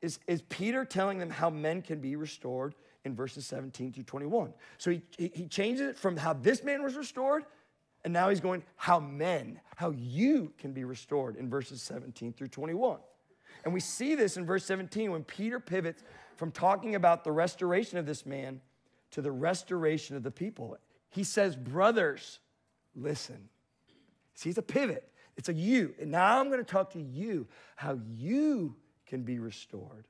is, 0.00 0.18
is 0.26 0.42
Peter 0.42 0.84
telling 0.84 1.18
them 1.18 1.30
how 1.30 1.50
men 1.50 1.82
can 1.82 2.00
be 2.00 2.16
restored 2.16 2.74
in 3.04 3.14
verses 3.14 3.46
17 3.46 3.92
through 3.92 4.02
21. 4.04 4.52
So 4.78 4.90
he, 4.90 5.02
he 5.16 5.46
changes 5.46 5.88
it 5.88 5.98
from 5.98 6.16
how 6.16 6.32
this 6.32 6.62
man 6.62 6.82
was 6.82 6.94
restored, 6.94 7.44
and 8.04 8.12
now 8.12 8.28
he's 8.28 8.40
going 8.40 8.62
how 8.76 8.98
men, 8.98 9.60
how 9.76 9.90
you 9.90 10.52
can 10.58 10.72
be 10.72 10.84
restored 10.84 11.36
in 11.36 11.48
verses 11.48 11.82
17 11.82 12.32
through 12.32 12.48
21. 12.48 12.98
And 13.64 13.72
we 13.72 13.80
see 13.80 14.14
this 14.14 14.36
in 14.36 14.44
verse 14.44 14.64
17 14.64 15.12
when 15.12 15.24
Peter 15.24 15.60
pivots 15.60 16.02
from 16.36 16.50
talking 16.50 16.94
about 16.94 17.22
the 17.22 17.32
restoration 17.32 17.98
of 17.98 18.06
this 18.06 18.26
man 18.26 18.60
to 19.12 19.22
the 19.22 19.30
restoration 19.30 20.16
of 20.16 20.22
the 20.22 20.30
people. 20.30 20.76
He 21.12 21.24
says, 21.24 21.54
Brothers, 21.54 22.40
listen. 22.96 23.48
See, 24.34 24.48
it's 24.48 24.58
a 24.58 24.62
pivot. 24.62 25.08
It's 25.36 25.48
a 25.48 25.54
you. 25.54 25.94
And 26.00 26.10
now 26.10 26.40
I'm 26.40 26.48
going 26.48 26.58
to 26.58 26.70
talk 26.70 26.92
to 26.94 27.00
you 27.00 27.46
how 27.76 27.98
you 28.16 28.74
can 29.06 29.22
be 29.22 29.38
restored. 29.38 30.06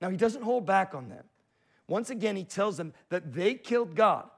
Now, 0.00 0.10
he 0.10 0.16
doesn't 0.16 0.42
hold 0.42 0.66
back 0.66 0.94
on 0.94 1.08
them. 1.08 1.24
Once 1.86 2.10
again, 2.10 2.36
he 2.36 2.44
tells 2.44 2.76
them 2.76 2.92
that 3.08 3.32
they 3.32 3.54
killed 3.54 3.94
God. 3.94 4.28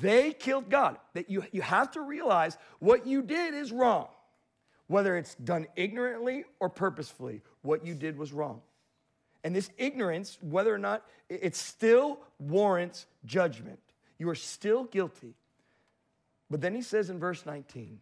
They 0.00 0.32
killed 0.32 0.70
God. 0.70 0.98
That 1.14 1.28
you, 1.28 1.44
you 1.52 1.62
have 1.62 1.90
to 1.92 2.00
realize 2.00 2.56
what 2.78 3.06
you 3.06 3.22
did 3.22 3.54
is 3.54 3.72
wrong. 3.72 4.08
Whether 4.86 5.16
it's 5.16 5.34
done 5.36 5.66
ignorantly 5.76 6.44
or 6.58 6.68
purposefully, 6.68 7.42
what 7.62 7.84
you 7.84 7.94
did 7.94 8.18
was 8.18 8.32
wrong. 8.32 8.60
And 9.42 9.56
this 9.56 9.70
ignorance, 9.78 10.38
whether 10.40 10.74
or 10.74 10.78
not 10.78 11.04
it 11.28 11.56
still 11.56 12.20
warrants 12.38 13.06
judgment, 13.24 13.80
you 14.20 14.28
are 14.28 14.34
still 14.34 14.84
guilty. 14.84 15.34
But 16.50 16.60
then 16.60 16.74
he 16.74 16.82
says 16.82 17.08
in 17.08 17.18
verse 17.18 17.46
19, 17.46 17.98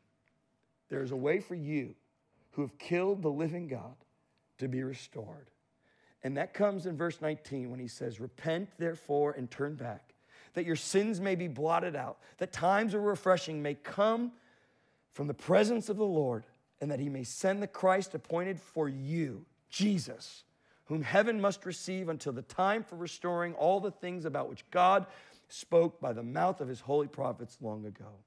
there 0.88 1.02
is 1.02 1.12
a 1.12 1.16
way 1.16 1.38
for 1.38 1.54
you 1.54 1.94
who 2.50 2.62
have 2.62 2.76
killed 2.76 3.22
the 3.22 3.30
living 3.30 3.68
God 3.68 3.94
to 4.58 4.66
be 4.66 4.82
restored. 4.82 5.46
And 6.24 6.36
that 6.36 6.54
comes 6.54 6.86
in 6.86 6.96
verse 6.96 7.20
19 7.20 7.70
when 7.70 7.78
he 7.78 7.86
says, 7.86 8.18
Repent 8.18 8.68
therefore 8.78 9.32
and 9.38 9.48
turn 9.48 9.76
back, 9.76 10.12
that 10.54 10.64
your 10.64 10.74
sins 10.74 11.20
may 11.20 11.36
be 11.36 11.46
blotted 11.46 11.94
out, 11.94 12.18
that 12.38 12.52
times 12.52 12.94
of 12.94 13.02
refreshing 13.02 13.62
may 13.62 13.74
come 13.74 14.32
from 15.12 15.28
the 15.28 15.34
presence 15.34 15.88
of 15.88 15.98
the 15.98 16.04
Lord, 16.04 16.42
and 16.80 16.90
that 16.90 16.98
he 16.98 17.08
may 17.08 17.22
send 17.22 17.62
the 17.62 17.68
Christ 17.68 18.12
appointed 18.16 18.60
for 18.60 18.88
you, 18.88 19.44
Jesus, 19.70 20.42
whom 20.86 21.02
heaven 21.02 21.40
must 21.40 21.64
receive 21.64 22.08
until 22.08 22.32
the 22.32 22.42
time 22.42 22.82
for 22.82 22.96
restoring 22.96 23.54
all 23.54 23.78
the 23.78 23.92
things 23.92 24.24
about 24.24 24.48
which 24.48 24.68
God 24.72 25.06
spoke 25.48 26.00
by 26.00 26.12
the 26.12 26.22
mouth 26.22 26.60
of 26.60 26.68
his 26.68 26.80
holy 26.80 27.08
prophets 27.08 27.58
long 27.60 27.84
ago. 27.86 28.20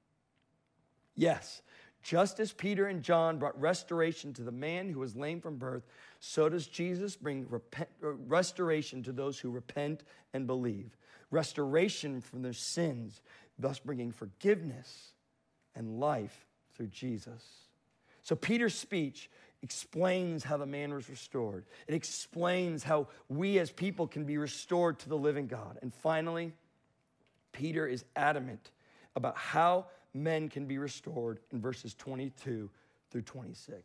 Yes, 1.14 1.62
just 2.02 2.40
as 2.40 2.52
Peter 2.52 2.86
and 2.86 3.02
John 3.02 3.38
brought 3.38 3.58
restoration 3.60 4.32
to 4.34 4.42
the 4.42 4.50
man 4.50 4.88
who 4.88 5.00
was 5.00 5.14
lame 5.14 5.40
from 5.40 5.56
birth, 5.56 5.84
so 6.18 6.48
does 6.48 6.66
Jesus 6.66 7.16
bring 7.16 7.46
repent, 7.48 7.88
uh, 8.02 8.12
restoration 8.12 9.02
to 9.04 9.12
those 9.12 9.38
who 9.38 9.50
repent 9.50 10.02
and 10.34 10.46
believe. 10.46 10.96
Restoration 11.30 12.20
from 12.20 12.42
their 12.42 12.52
sins, 12.52 13.22
thus 13.58 13.78
bringing 13.78 14.10
forgiveness 14.10 15.12
and 15.74 16.00
life 16.00 16.46
through 16.74 16.88
Jesus. 16.88 17.42
So 18.22 18.34
Peter's 18.34 18.74
speech 18.74 19.30
explains 19.62 20.42
how 20.42 20.56
the 20.56 20.66
man 20.66 20.92
was 20.92 21.08
restored. 21.08 21.64
It 21.86 21.94
explains 21.94 22.82
how 22.82 23.06
we 23.28 23.60
as 23.60 23.70
people 23.70 24.08
can 24.08 24.24
be 24.24 24.38
restored 24.38 24.98
to 25.00 25.08
the 25.08 25.16
living 25.16 25.46
God. 25.46 25.78
And 25.82 25.94
finally, 25.94 26.52
Peter 27.52 27.86
is 27.86 28.04
adamant 28.16 28.70
about 29.14 29.36
how 29.36 29.86
men 30.14 30.48
can 30.48 30.66
be 30.66 30.78
restored 30.78 31.40
in 31.52 31.60
verses 31.60 31.94
22 31.94 32.70
through 33.10 33.22
26. 33.22 33.80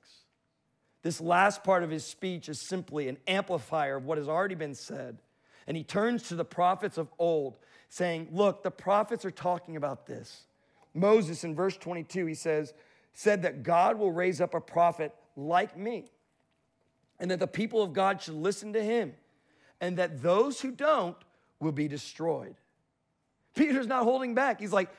This 1.03 1.21
last 1.21 1.63
part 1.63 1.83
of 1.83 1.89
his 1.89 2.05
speech 2.05 2.49
is 2.49 2.67
simply 2.67 3.07
an 3.07 3.17
amplifier 3.27 3.97
of 3.97 4.05
what 4.05 4.17
has 4.17 4.27
already 4.27 4.55
been 4.55 4.75
said. 4.75 5.19
And 5.67 5.77
he 5.77 5.83
turns 5.83 6.23
to 6.23 6.35
the 6.35 6.45
prophets 6.45 6.97
of 6.97 7.09
old, 7.19 7.57
saying, 7.89 8.29
Look, 8.31 8.63
the 8.63 8.71
prophets 8.71 9.25
are 9.25 9.31
talking 9.31 9.75
about 9.75 10.05
this. 10.07 10.47
Moses, 10.93 11.43
in 11.43 11.55
verse 11.55 11.77
22, 11.77 12.25
he 12.25 12.33
says, 12.33 12.73
said 13.13 13.41
that 13.41 13.63
God 13.63 13.97
will 13.97 14.11
raise 14.11 14.41
up 14.41 14.53
a 14.53 14.61
prophet 14.61 15.13
like 15.35 15.77
me, 15.77 16.05
and 17.19 17.31
that 17.31 17.39
the 17.39 17.47
people 17.47 17.81
of 17.81 17.93
God 17.93 18.21
should 18.21 18.35
listen 18.35 18.73
to 18.73 18.83
him, 18.83 19.13
and 19.81 19.97
that 19.97 20.21
those 20.21 20.61
who 20.61 20.71
don't 20.71 21.17
will 21.59 21.71
be 21.71 21.87
destroyed. 21.87 22.55
Peter's 23.57 23.87
not 23.87 24.03
holding 24.03 24.35
back. 24.35 24.59
He's 24.59 24.73
like, 24.73 24.89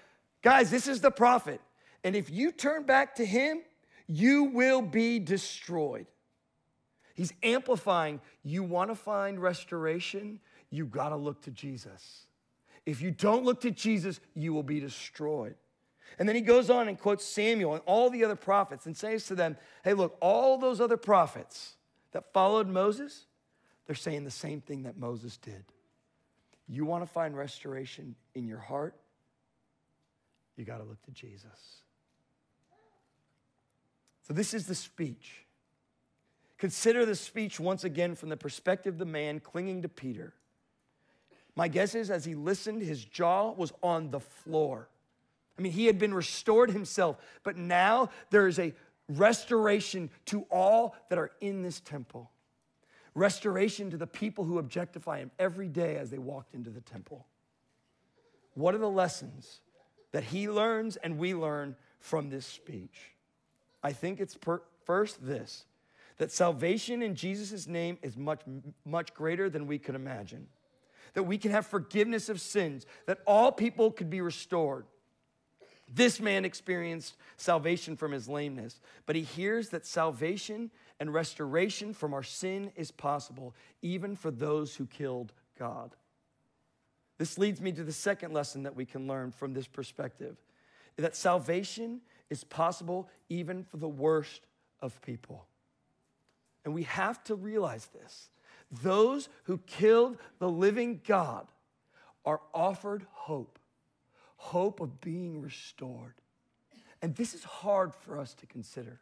Guys, 0.43 0.71
this 0.71 0.87
is 0.87 1.01
the 1.01 1.11
prophet. 1.11 1.61
And 2.05 2.15
if 2.15 2.31
you 2.31 2.53
turn 2.53 2.85
back 2.85 3.17
to 3.17 3.27
him, 3.27 3.63
you 4.07 4.45
will 4.45 4.83
be 4.83 5.19
destroyed. 5.19 6.07
He's 7.15 7.33
amplifying. 7.43 8.21
You 8.45 8.63
want 8.63 8.91
to 8.91 8.95
find 8.95 9.41
restoration? 9.43 10.39
You 10.71 10.87
got 10.87 11.09
to 11.09 11.17
look 11.17 11.43
to 11.43 11.51
Jesus. 11.51 12.27
If 12.87 13.03
you 13.03 13.11
don't 13.11 13.45
look 13.45 13.61
to 13.63 13.71
Jesus, 13.71 14.21
you 14.35 14.55
will 14.55 14.63
be 14.63 14.81
destroyed. 14.81 15.57
And 16.19 16.29
then 16.29 16.37
he 16.37 16.43
goes 16.43 16.71
on 16.71 16.89
and 16.89 16.99
quotes 16.99 17.25
Samuel 17.25 17.75
and 17.75 17.83
all 17.85 18.09
the 18.09 18.25
other 18.25 18.37
prophets 18.37 18.87
and 18.87 18.97
says 18.97 19.27
to 19.27 19.35
them, 19.35 19.57
Hey, 19.83 19.95
look, 19.95 20.17
all 20.21 20.57
those 20.57 20.81
other 20.81 20.97
prophets 20.97 21.77
that 22.13 22.33
followed 22.33 22.69
Moses, 22.69 23.27
they're 23.87 23.97
saying 23.97 24.25
the 24.25 24.31
same 24.31 24.61
thing 24.61 24.85
that 24.85 24.97
Moses 24.97 25.37
did. 25.37 25.65
You 26.69 26.85
want 26.85 27.03
to 27.03 27.11
find 27.11 27.37
restoration 27.37 28.15
in 28.35 28.47
your 28.47 28.59
heart? 28.59 28.95
you 30.59 30.65
got 30.65 30.79
to 30.79 30.85
look 30.85 31.01
to 31.03 31.13
Jesus. 31.13 31.83
So, 34.27 34.35
this 34.35 34.53
is 34.53 34.67
the 34.67 34.75
speech. 34.75 35.47
Consider 36.59 37.07
the 37.07 37.15
speech 37.15 37.61
once 37.61 37.85
again 37.85 38.17
from 38.17 38.29
the 38.29 38.37
perspective 38.37 38.95
of 38.95 38.99
the 38.99 39.05
man 39.05 39.39
clinging 39.39 39.83
to 39.83 39.89
Peter. 39.89 40.35
My 41.55 41.69
guess 41.69 41.95
is 41.95 42.11
as 42.11 42.25
he 42.25 42.35
listened, 42.35 42.83
his 42.83 43.05
jaw 43.05 43.53
was 43.53 43.73
on 43.83 44.11
the 44.11 44.21
floor. 44.21 44.89
I 45.57 45.63
mean, 45.63 45.73
he 45.73 45.87
had 45.87 45.99
been 45.99 46.13
restored 46.13 46.71
himself, 46.71 47.17
but 47.45 47.57
now 47.57 48.11
there 48.31 48.49
is 48.49 48.59
a 48.59 48.75
restoration 49.09 50.11
to 50.27 50.43
all 50.51 50.97
that 51.09 51.19
are 51.19 51.31
in 51.41 51.63
this 51.63 51.81
temple. 51.81 52.31
Restoration 53.19 53.91
to 53.91 53.97
the 53.97 54.07
people 54.07 54.45
who 54.45 54.61
objectify 54.61 55.19
him 55.19 55.33
every 55.41 55.67
day 55.67 55.97
as 55.97 56.09
they 56.09 56.19
walked 56.19 56.55
into 56.55 56.71
the 56.71 56.81
temple. 56.81 57.27
What 58.55 58.77
are 58.77 58.79
the 58.79 58.89
lessons 58.89 59.61
that 60.13 60.23
he 60.23 60.49
learns 60.49 60.97
and 60.97 61.19
we 61.19 61.35
learn 61.35 61.75
from 61.99 62.31
this 62.31 62.47
speech? 62.47 63.11
I 63.83 63.93
think 63.93 64.21
it's 64.21 64.37
per- 64.37 64.63
first 64.85 65.27
this 65.27 65.65
that 66.19 66.31
salvation 66.31 67.03
in 67.03 67.17
Jesus' 67.17 67.67
name 67.67 67.99
is 68.03 68.17
much, 68.17 68.43
much 68.85 69.13
greater 69.15 69.51
than 69.51 69.67
we 69.67 69.81
could 69.81 69.97
imagine. 69.97 70.47
That 71.15 71.25
we 71.25 71.39
can 71.39 71.51
have 71.51 71.67
forgiveness 71.67 72.29
of 72.29 72.41
sins, 72.41 72.87
that 73.07 73.19
all 73.27 73.51
people 73.51 73.91
could 73.91 74.11
be 74.11 74.21
restored. 74.21 74.87
This 75.93 76.21
man 76.21 76.45
experienced 76.45 77.17
salvation 77.37 77.97
from 77.97 78.13
his 78.13 78.29
lameness, 78.29 78.81
but 79.07 79.17
he 79.17 79.23
hears 79.23 79.71
that 79.71 79.87
salvation 79.87 80.71
and 81.01 81.13
restoration 81.13 81.95
from 81.95 82.13
our 82.13 82.23
sin 82.23 82.73
is 82.77 82.91
possible, 82.91 83.55
even 83.83 84.17
for 84.17 84.31
those 84.31 84.75
who 84.75 84.87
killed 84.87 85.33
God. 85.59 85.95
This 87.19 87.39
leads 87.39 87.61
me 87.61 87.73
to 87.73 87.85
the 87.85 87.93
second 87.93 88.33
lesson 88.33 88.63
that 88.63 88.77
we 88.77 88.85
can 88.85 89.07
learn 89.07 89.33
from 89.33 89.53
this 89.53 89.67
perspective 89.67 90.37
that 90.97 91.17
salvation 91.17 92.01
is 92.29 92.45
possible 92.45 93.09
even 93.29 93.65
for 93.65 93.77
the 93.77 93.89
worst 93.89 94.47
of 94.81 95.01
people. 95.03 95.47
And 96.65 96.75
we 96.75 96.83
have 96.85 97.23
to 97.25 97.35
realize 97.35 97.87
this. 97.87 98.31
Those 98.83 99.29
who 99.45 99.59
killed 99.59 100.19
the 100.39 100.49
living 100.49 101.01
God 101.07 101.47
are 102.25 102.41
offered 102.53 103.07
hope, 103.13 103.59
hope 104.37 104.81
of 104.81 105.01
being 105.01 105.41
restored. 105.41 106.15
And 107.01 107.15
this 107.15 107.33
is 107.33 107.45
hard 107.45 107.95
for 107.95 108.19
us 108.19 108.35
to 108.35 108.47
consider. 108.47 109.01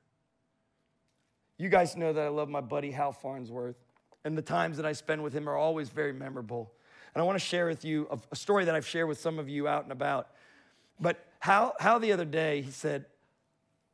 You 1.58 1.68
guys 1.68 1.96
know 1.96 2.12
that 2.12 2.24
I 2.24 2.28
love 2.28 2.48
my 2.48 2.60
buddy 2.60 2.90
Hal 2.90 3.12
Farnsworth, 3.12 3.76
and 4.24 4.36
the 4.36 4.42
times 4.42 4.76
that 4.76 4.86
I 4.86 4.92
spend 4.92 5.22
with 5.22 5.32
him 5.32 5.48
are 5.48 5.56
always 5.56 5.88
very 5.88 6.12
memorable. 6.12 6.72
And 7.14 7.22
I 7.22 7.24
want 7.24 7.38
to 7.38 7.44
share 7.44 7.66
with 7.66 7.84
you 7.84 8.08
a 8.30 8.36
story 8.36 8.66
that 8.66 8.74
I've 8.74 8.86
shared 8.86 9.08
with 9.08 9.18
some 9.18 9.38
of 9.38 9.48
you 9.48 9.66
out 9.66 9.84
and 9.84 9.92
about. 9.92 10.28
But 11.00 11.24
Hal, 11.40 11.74
Hal 11.80 11.98
the 11.98 12.12
other 12.12 12.24
day, 12.26 12.60
he 12.60 12.70
said, 12.70 13.06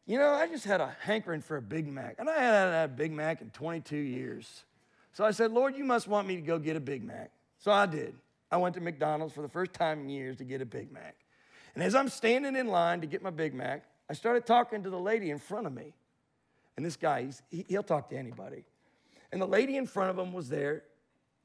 You 0.07 0.19
know, 0.19 0.31
I 0.31 0.49
just 0.49 0.65
had 0.65 0.81
a 0.81 0.97
hankering 1.01 1.41
for 1.41 1.57
a 1.57 1.63
Big 1.63 1.87
Mac. 1.87 2.17
And 2.19 2.29
I 2.29 2.35
hadn't 2.35 2.73
had 2.73 2.85
a 2.91 2.93
Big 2.93 3.13
Mac 3.13 3.41
in 3.41 3.51
22 3.51 3.97
years. 3.97 4.65
So 5.13 5.25
I 5.25 5.31
said, 5.31 5.53
Lord, 5.53 5.77
you 5.77 5.85
must 5.85 6.09
want 6.09 6.27
me 6.27 6.35
to 6.37 6.43
go 6.43 6.59
get 6.59 6.75
a 6.75 6.81
Big 6.81 7.05
Mac. 7.05 7.31
So 7.59 7.71
I 7.71 7.87
did. 7.87 8.15
I 8.51 8.57
went 8.57 8.75
to 8.75 8.81
McDonald's 8.81 9.35
for 9.35 9.43
the 9.43 9.49
first 9.49 9.73
time 9.73 10.01
in 10.01 10.09
years 10.09 10.39
to 10.39 10.45
get 10.45 10.61
a 10.61 10.67
Big 10.67 10.91
Mac. 10.91 11.15
And 11.75 11.85
as 11.85 11.95
I'm 11.95 12.09
standing 12.09 12.57
in 12.57 12.67
line 12.67 13.01
to 13.03 13.07
get 13.07 13.23
my 13.23 13.31
Big 13.31 13.55
Mac, 13.55 13.85
I 14.11 14.15
started 14.15 14.47
talking 14.47 14.83
to 14.83 14.91
the 14.91 14.99
lady 14.99 15.31
in 15.31 15.39
front 15.39 15.67
of 15.67 15.73
me. 15.73 15.95
And 16.77 16.87
this 16.87 16.97
guy, 16.97 17.29
he, 17.51 17.65
he'll 17.69 17.83
talk 17.83 18.11
to 18.11 18.17
anybody. 18.17 18.65
And 19.31 19.41
the 19.41 19.47
lady 19.47 19.77
in 19.77 19.87
front 19.87 20.11
of 20.11 20.19
him 20.19 20.33
was 20.33 20.49
there, 20.49 20.85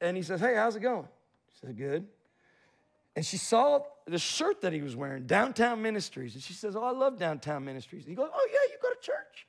and 0.00 0.16
he 0.16 0.22
says, 0.22 0.40
Hey, 0.40 0.54
how's 0.54 0.76
it 0.76 0.80
going? 0.80 1.08
She 1.54 1.66
said, 1.66 1.76
Good. 1.76 2.06
And 3.16 3.26
she 3.26 3.36
saw 3.36 3.80
the 4.06 4.18
shirt 4.18 4.60
that 4.60 4.72
he 4.72 4.80
was 4.80 4.94
wearing, 4.94 5.26
Downtown 5.26 5.82
Ministries. 5.82 6.34
And 6.34 6.42
she 6.42 6.52
says, 6.52 6.76
Oh, 6.76 6.84
I 6.84 6.92
love 6.92 7.18
Downtown 7.18 7.64
Ministries. 7.64 8.04
And 8.04 8.10
he 8.10 8.14
goes, 8.14 8.30
Oh, 8.32 8.48
yeah, 8.52 8.70
you 8.70 8.76
go 8.80 8.90
to 8.90 9.00
church. 9.00 9.46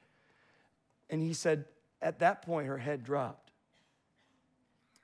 And 1.10 1.22
he 1.22 1.34
said, 1.34 1.66
At 2.02 2.20
that 2.20 2.42
point, 2.42 2.68
her 2.68 2.78
head 2.78 3.04
dropped. 3.04 3.52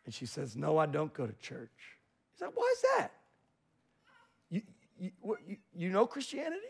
And 0.06 0.14
she 0.14 0.26
says, 0.26 0.56
No, 0.56 0.78
I 0.78 0.88
don't 0.88 1.14
go 1.14 1.28
to 1.28 1.34
church. 1.34 1.70
He 2.34 2.40
said, 2.40 2.50
Why 2.54 2.74
is 2.76 2.82
that? 2.98 3.12
You, 4.50 4.62
you, 4.98 5.12
you 5.76 5.90
know 5.90 6.06
Christianity? 6.06 6.62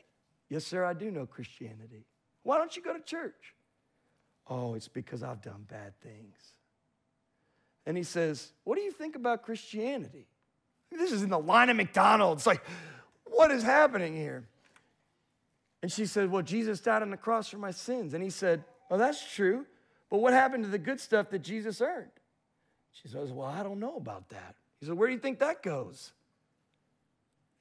Yes, 0.49 0.65
sir, 0.65 0.83
I 0.83 0.93
do 0.93 1.11
know 1.11 1.25
Christianity. 1.25 2.05
Why 2.43 2.57
don't 2.57 2.75
you 2.75 2.81
go 2.83 2.93
to 2.93 3.01
church? 3.01 3.54
Oh, 4.47 4.75
it's 4.75 4.87
because 4.87 5.23
I've 5.23 5.41
done 5.41 5.65
bad 5.67 5.99
things. 6.01 6.37
And 7.85 7.97
he 7.97 8.03
says, 8.03 8.51
What 8.63 8.75
do 8.75 8.81
you 8.81 8.91
think 8.91 9.15
about 9.15 9.43
Christianity? 9.43 10.27
This 10.91 11.11
is 11.11 11.23
in 11.23 11.29
the 11.29 11.39
line 11.39 11.69
of 11.69 11.77
McDonald's. 11.77 12.47
Like, 12.47 12.61
what 13.25 13.51
is 13.51 13.63
happening 13.63 14.15
here? 14.15 14.47
And 15.81 15.91
she 15.91 16.05
said, 16.05 16.31
Well, 16.31 16.41
Jesus 16.41 16.79
died 16.79 17.01
on 17.01 17.11
the 17.11 17.17
cross 17.17 17.49
for 17.49 17.57
my 17.57 17.71
sins. 17.71 18.13
And 18.13 18.23
he 18.23 18.29
said, 18.29 18.63
Well, 18.89 18.99
that's 18.99 19.33
true. 19.33 19.65
But 20.09 20.19
what 20.19 20.33
happened 20.33 20.63
to 20.63 20.69
the 20.69 20.77
good 20.77 20.99
stuff 20.99 21.29
that 21.31 21.39
Jesus 21.39 21.81
earned? 21.81 22.11
She 22.91 23.07
says, 23.07 23.31
Well, 23.31 23.47
I 23.47 23.63
don't 23.63 23.79
know 23.79 23.97
about 23.97 24.29
that. 24.29 24.55
He 24.79 24.85
said, 24.85 24.95
Where 24.95 25.07
do 25.07 25.13
you 25.13 25.19
think 25.19 25.39
that 25.39 25.61
goes? 25.61 26.11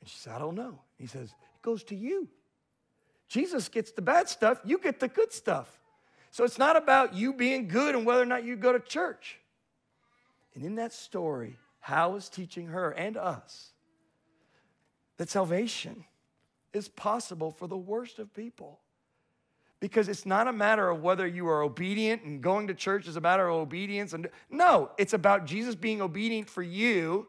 And 0.00 0.08
she 0.08 0.18
said, 0.18 0.34
I 0.34 0.38
don't 0.38 0.54
know. 0.54 0.78
He 0.98 1.06
says, 1.06 1.30
It 1.30 1.62
goes 1.62 1.82
to 1.84 1.94
you. 1.94 2.28
Jesus 3.28 3.68
gets 3.68 3.90
the 3.90 4.02
bad 4.02 4.28
stuff, 4.28 4.60
you 4.64 4.78
get 4.78 5.00
the 5.00 5.08
good 5.08 5.32
stuff. 5.32 5.80
So 6.34 6.42
it's 6.42 6.58
not 6.58 6.74
about 6.74 7.14
you 7.14 7.32
being 7.32 7.68
good 7.68 7.94
and 7.94 8.04
whether 8.04 8.20
or 8.20 8.26
not 8.26 8.42
you 8.42 8.56
go 8.56 8.72
to 8.72 8.80
church. 8.80 9.38
And 10.56 10.64
in 10.64 10.74
that 10.74 10.92
story, 10.92 11.58
Hal 11.78 12.16
is 12.16 12.28
teaching 12.28 12.66
her 12.66 12.90
and 12.90 13.16
us 13.16 13.70
that 15.16 15.30
salvation 15.30 16.06
is 16.72 16.88
possible 16.88 17.52
for 17.52 17.68
the 17.68 17.76
worst 17.76 18.18
of 18.18 18.34
people. 18.34 18.80
Because 19.78 20.08
it's 20.08 20.26
not 20.26 20.48
a 20.48 20.52
matter 20.52 20.90
of 20.90 21.04
whether 21.04 21.24
you 21.24 21.46
are 21.46 21.62
obedient 21.62 22.24
and 22.24 22.42
going 22.42 22.66
to 22.66 22.74
church 22.74 23.06
is 23.06 23.14
a 23.14 23.20
matter 23.20 23.46
of 23.46 23.54
obedience. 23.54 24.12
And 24.12 24.28
no, 24.50 24.90
it's 24.98 25.12
about 25.12 25.46
Jesus 25.46 25.76
being 25.76 26.02
obedient 26.02 26.50
for 26.50 26.64
you, 26.64 27.28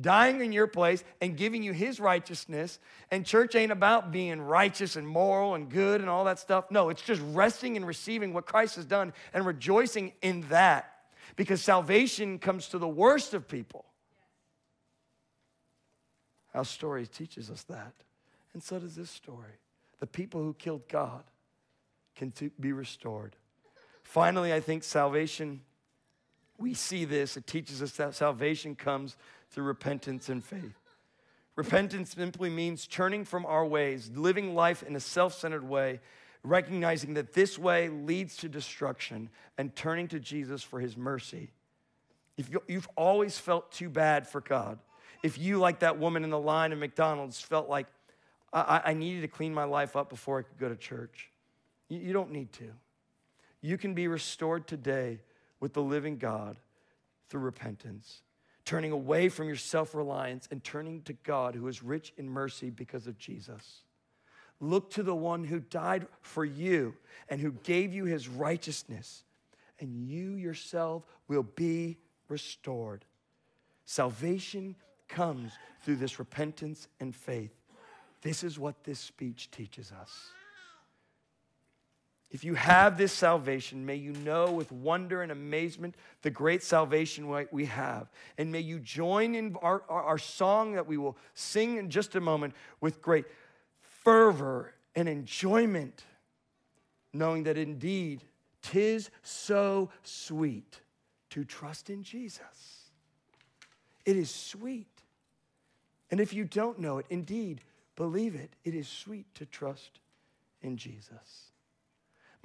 dying 0.00 0.40
in 0.40 0.52
your 0.52 0.66
place, 0.66 1.02
and 1.20 1.36
giving 1.36 1.62
you 1.62 1.72
his 1.72 1.98
righteousness. 1.98 2.78
And 3.10 3.24
church 3.24 3.54
ain't 3.54 3.72
about 3.72 4.12
being 4.12 4.40
righteous 4.40 4.96
and 4.96 5.08
moral 5.08 5.54
and 5.54 5.68
good 5.68 6.00
and 6.00 6.10
all 6.10 6.24
that 6.24 6.38
stuff. 6.38 6.70
No, 6.70 6.90
it's 6.90 7.02
just 7.02 7.22
resting 7.32 7.76
and 7.76 7.86
receiving 7.86 8.34
what 8.34 8.46
Christ 8.46 8.76
has 8.76 8.84
done 8.84 9.12
and 9.32 9.46
rejoicing 9.46 10.12
in 10.22 10.42
that 10.48 10.92
because 11.36 11.62
salvation 11.62 12.38
comes 12.38 12.68
to 12.68 12.78
the 12.78 12.88
worst 12.88 13.34
of 13.34 13.48
people. 13.48 13.84
Our 16.54 16.64
story 16.64 17.06
teaches 17.06 17.50
us 17.50 17.62
that. 17.64 17.92
And 18.54 18.62
so 18.62 18.78
does 18.78 18.96
this 18.96 19.10
story. 19.10 19.60
The 20.00 20.06
people 20.06 20.42
who 20.42 20.54
killed 20.54 20.88
God 20.88 21.24
can 22.14 22.32
be 22.58 22.72
restored. 22.72 23.36
Finally, 24.02 24.52
I 24.52 24.60
think 24.60 24.82
salvation, 24.82 25.60
we 26.56 26.72
see 26.72 27.04
this, 27.04 27.36
it 27.36 27.46
teaches 27.46 27.82
us 27.82 27.92
that 27.92 28.14
salvation 28.14 28.74
comes 28.74 29.16
through 29.56 29.64
repentance 29.64 30.28
and 30.28 30.44
faith. 30.44 30.78
Repentance 31.56 32.14
simply 32.14 32.50
means 32.50 32.86
turning 32.86 33.24
from 33.24 33.46
our 33.46 33.64
ways, 33.64 34.10
living 34.14 34.54
life 34.54 34.82
in 34.82 34.94
a 34.94 35.00
self 35.00 35.32
centered 35.32 35.66
way, 35.66 36.00
recognizing 36.44 37.14
that 37.14 37.32
this 37.32 37.58
way 37.58 37.88
leads 37.88 38.36
to 38.36 38.48
destruction, 38.50 39.30
and 39.56 39.74
turning 39.74 40.08
to 40.08 40.20
Jesus 40.20 40.62
for 40.62 40.78
his 40.78 40.94
mercy. 40.94 41.50
If 42.36 42.50
you've 42.68 42.88
always 42.96 43.38
felt 43.38 43.72
too 43.72 43.88
bad 43.88 44.28
for 44.28 44.42
God, 44.42 44.78
if 45.22 45.38
you, 45.38 45.58
like 45.58 45.78
that 45.78 45.98
woman 45.98 46.22
in 46.22 46.28
the 46.28 46.38
line 46.38 46.72
at 46.72 46.78
McDonald's, 46.78 47.40
felt 47.40 47.66
like 47.66 47.86
I, 48.52 48.82
I 48.84 48.92
needed 48.92 49.22
to 49.22 49.28
clean 49.28 49.54
my 49.54 49.64
life 49.64 49.96
up 49.96 50.10
before 50.10 50.38
I 50.38 50.42
could 50.42 50.58
go 50.58 50.68
to 50.68 50.76
church, 50.76 51.30
you, 51.88 51.98
you 51.98 52.12
don't 52.12 52.30
need 52.30 52.52
to. 52.54 52.70
You 53.62 53.78
can 53.78 53.94
be 53.94 54.06
restored 54.06 54.66
today 54.66 55.20
with 55.60 55.72
the 55.72 55.82
living 55.82 56.18
God 56.18 56.58
through 57.30 57.40
repentance, 57.40 58.20
turning 58.66 58.92
away 58.92 59.30
from 59.30 59.46
your 59.46 59.56
self 59.56 59.94
reliance 59.94 60.46
and 60.50 60.62
turning 60.62 61.00
to 61.02 61.14
God 61.14 61.54
who 61.54 61.66
is 61.68 61.82
rich 61.82 62.12
in 62.18 62.28
mercy 62.28 62.68
because 62.68 63.06
of 63.06 63.16
Jesus. 63.16 63.82
Look 64.60 64.90
to 64.90 65.02
the 65.02 65.14
one 65.14 65.44
who 65.44 65.60
died 65.60 66.06
for 66.20 66.44
you 66.44 66.94
and 67.28 67.40
who 67.40 67.52
gave 67.52 67.94
you 67.94 68.04
his 68.04 68.28
righteousness, 68.28 69.24
and 69.80 69.94
you 69.94 70.32
yourself 70.32 71.04
will 71.28 71.42
be 71.42 71.96
restored. 72.28 73.04
Salvation 73.84 74.74
comes 75.08 75.52
through 75.82 75.96
this 75.96 76.18
repentance 76.18 76.88
and 77.00 77.14
faith. 77.14 77.54
This 78.22 78.42
is 78.42 78.58
what 78.58 78.82
this 78.82 78.98
speech 78.98 79.50
teaches 79.50 79.92
us. 79.92 80.30
If 82.36 82.44
you 82.44 82.52
have 82.52 82.98
this 82.98 83.14
salvation, 83.14 83.86
may 83.86 83.94
you 83.94 84.12
know 84.12 84.52
with 84.52 84.70
wonder 84.70 85.22
and 85.22 85.32
amazement 85.32 85.94
the 86.20 86.28
great 86.28 86.62
salvation 86.62 87.34
we 87.50 87.64
have. 87.64 88.10
And 88.36 88.52
may 88.52 88.60
you 88.60 88.78
join 88.78 89.34
in 89.34 89.56
our, 89.62 89.82
our, 89.88 90.18
song 90.18 90.74
that 90.74 90.86
we 90.86 90.98
will 90.98 91.16
sing 91.32 91.78
in 91.78 91.88
just 91.88 92.14
a 92.14 92.20
moment 92.20 92.52
with 92.82 93.00
great 93.00 93.24
fervor 93.80 94.74
and 94.94 95.08
enjoyment, 95.08 96.04
knowing 97.14 97.44
that 97.44 97.56
indeed 97.56 98.22
tis 98.60 99.08
so 99.22 99.88
sweet 100.02 100.82
to 101.30 101.42
trust 101.42 101.88
in 101.88 102.02
Jesus. 102.02 102.90
It 104.04 104.18
is 104.18 104.28
sweet. 104.28 104.92
And 106.10 106.20
if 106.20 106.34
you 106.34 106.44
don't 106.44 106.80
know 106.80 106.98
it, 106.98 107.06
indeed, 107.08 107.62
believe 107.96 108.34
it. 108.34 108.50
It 108.62 108.74
is 108.74 108.88
sweet 108.88 109.24
to 109.36 109.46
trust 109.46 110.00
in 110.60 110.76
Jesus. 110.76 111.52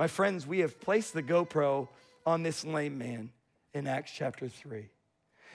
My 0.01 0.07
friends, 0.07 0.47
we 0.47 0.61
have 0.61 0.81
placed 0.81 1.13
the 1.13 1.21
GoPro 1.21 1.87
on 2.25 2.41
this 2.41 2.65
lame 2.65 2.97
man 2.97 3.29
in 3.75 3.85
Acts 3.85 4.11
chapter 4.11 4.47
3. 4.47 4.89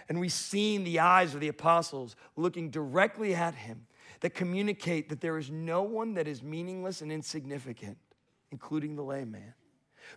And 0.09 0.21
we've 0.21 0.33
seen 0.33 0.85
the 0.85 1.01
eyes 1.01 1.35
of 1.35 1.41
the 1.41 1.49
apostles 1.49 2.15
looking 2.37 2.71
directly 2.71 3.35
at 3.35 3.57
him 3.57 3.89
that 4.21 4.35
communicate 4.35 5.09
that 5.09 5.21
there 5.21 5.37
is 5.37 5.51
no 5.51 5.83
one 5.83 6.15
that 6.15 6.29
is 6.29 6.45
meaningless 6.45 7.01
and 7.01 7.11
insignificant, 7.11 7.99
including 8.53 8.95
the 8.95 9.03
lame 9.03 9.33
man. 9.33 9.53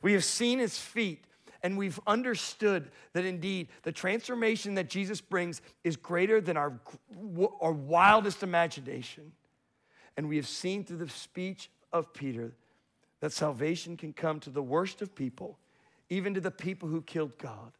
We 0.03 0.13
have 0.13 0.23
seen 0.23 0.59
his 0.59 0.77
feet 0.77 1.25
and 1.63 1.75
we've 1.75 1.99
understood 2.05 2.91
that 3.13 3.25
indeed 3.25 3.69
the 3.81 3.91
transformation 3.91 4.75
that 4.75 4.91
Jesus 4.91 5.21
brings 5.21 5.59
is 5.83 5.95
greater 5.95 6.39
than 6.39 6.55
our, 6.55 6.79
our 7.59 7.73
wildest 7.73 8.43
imagination. 8.43 9.31
And 10.17 10.29
we 10.29 10.35
have 10.35 10.47
seen 10.47 10.83
through 10.83 10.97
the 10.97 11.09
speech 11.09 11.71
of 11.91 12.13
Peter 12.13 12.53
that 13.19 13.33
salvation 13.33 13.97
can 13.97 14.13
come 14.13 14.39
to 14.41 14.49
the 14.49 14.63
worst 14.63 15.01
of 15.01 15.13
people, 15.15 15.57
even 16.09 16.33
to 16.33 16.41
the 16.41 16.51
people 16.51 16.87
who 16.89 17.01
killed 17.01 17.37
God, 17.37 17.71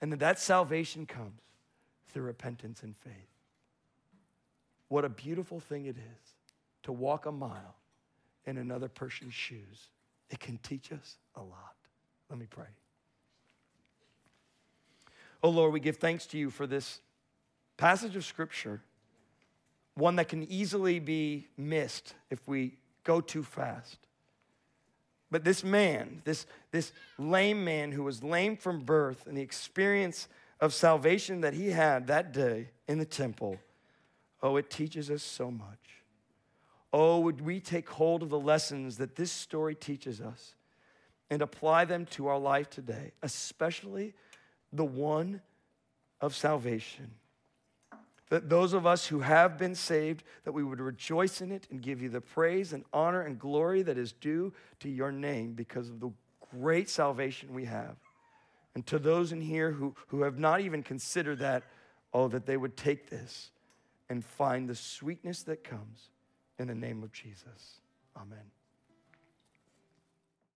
and 0.00 0.12
that 0.12 0.20
that 0.20 0.38
salvation 0.38 1.06
comes 1.06 1.40
through 2.08 2.24
repentance 2.24 2.82
and 2.82 2.96
faith. 2.96 3.14
What 4.88 5.04
a 5.04 5.08
beautiful 5.08 5.60
thing 5.60 5.86
it 5.86 5.96
is 5.96 6.32
to 6.82 6.92
walk 6.92 7.26
a 7.26 7.32
mile 7.32 7.76
in 8.44 8.58
another 8.58 8.88
person's 8.88 9.34
shoes. 9.34 9.88
It 10.30 10.40
can 10.40 10.58
teach 10.58 10.92
us 10.92 11.16
a 11.36 11.40
lot. 11.40 11.76
Let 12.28 12.38
me 12.38 12.46
pray. 12.48 12.66
Oh 15.42 15.50
Lord, 15.50 15.72
we 15.72 15.80
give 15.80 15.96
thanks 15.96 16.26
to 16.26 16.38
you 16.38 16.50
for 16.50 16.66
this 16.66 17.00
passage 17.76 18.16
of 18.16 18.24
Scripture 18.24 18.82
one 19.94 20.16
that 20.16 20.28
can 20.28 20.44
easily 20.44 20.98
be 20.98 21.48
missed 21.56 22.14
if 22.30 22.46
we 22.48 22.76
go 23.04 23.20
too 23.20 23.42
fast. 23.42 23.98
But 25.32 25.44
this 25.44 25.64
man, 25.64 26.20
this, 26.26 26.44
this 26.72 26.92
lame 27.16 27.64
man 27.64 27.90
who 27.90 28.02
was 28.02 28.22
lame 28.22 28.54
from 28.54 28.80
birth, 28.80 29.26
and 29.26 29.34
the 29.34 29.40
experience 29.40 30.28
of 30.60 30.74
salvation 30.74 31.40
that 31.40 31.54
he 31.54 31.68
had 31.70 32.08
that 32.08 32.34
day 32.34 32.68
in 32.86 32.98
the 32.98 33.06
temple, 33.06 33.56
oh, 34.42 34.56
it 34.58 34.68
teaches 34.68 35.10
us 35.10 35.22
so 35.22 35.50
much. 35.50 35.78
Oh, 36.92 37.20
would 37.20 37.40
we 37.40 37.60
take 37.60 37.88
hold 37.88 38.22
of 38.22 38.28
the 38.28 38.38
lessons 38.38 38.98
that 38.98 39.16
this 39.16 39.32
story 39.32 39.74
teaches 39.74 40.20
us 40.20 40.54
and 41.30 41.40
apply 41.40 41.86
them 41.86 42.04
to 42.10 42.26
our 42.26 42.38
life 42.38 42.68
today, 42.68 43.12
especially 43.22 44.12
the 44.70 44.84
one 44.84 45.40
of 46.20 46.36
salvation? 46.36 47.10
That 48.32 48.48
those 48.48 48.72
of 48.72 48.86
us 48.86 49.06
who 49.08 49.20
have 49.20 49.58
been 49.58 49.74
saved 49.74 50.24
that 50.44 50.52
we 50.52 50.64
would 50.64 50.80
rejoice 50.80 51.42
in 51.42 51.52
it 51.52 51.66
and 51.70 51.82
give 51.82 52.00
you 52.00 52.08
the 52.08 52.22
praise 52.22 52.72
and 52.72 52.82
honor 52.90 53.20
and 53.20 53.38
glory 53.38 53.82
that 53.82 53.98
is 53.98 54.12
due 54.12 54.54
to 54.80 54.88
your 54.88 55.12
name 55.12 55.52
because 55.52 55.90
of 55.90 56.00
the 56.00 56.10
great 56.58 56.88
salvation 56.88 57.52
we 57.52 57.66
have. 57.66 57.94
And 58.74 58.86
to 58.86 58.98
those 58.98 59.32
in 59.32 59.42
here 59.42 59.72
who, 59.72 59.94
who 60.06 60.22
have 60.22 60.38
not 60.38 60.62
even 60.62 60.82
considered 60.82 61.40
that 61.40 61.62
oh 62.14 62.26
that 62.28 62.46
they 62.46 62.56
would 62.56 62.74
take 62.74 63.10
this 63.10 63.50
and 64.08 64.24
find 64.24 64.66
the 64.66 64.76
sweetness 64.76 65.42
that 65.42 65.62
comes 65.62 66.08
in 66.58 66.68
the 66.68 66.74
name 66.74 67.02
of 67.02 67.12
jesus. 67.12 67.80
Amen 68.16 68.61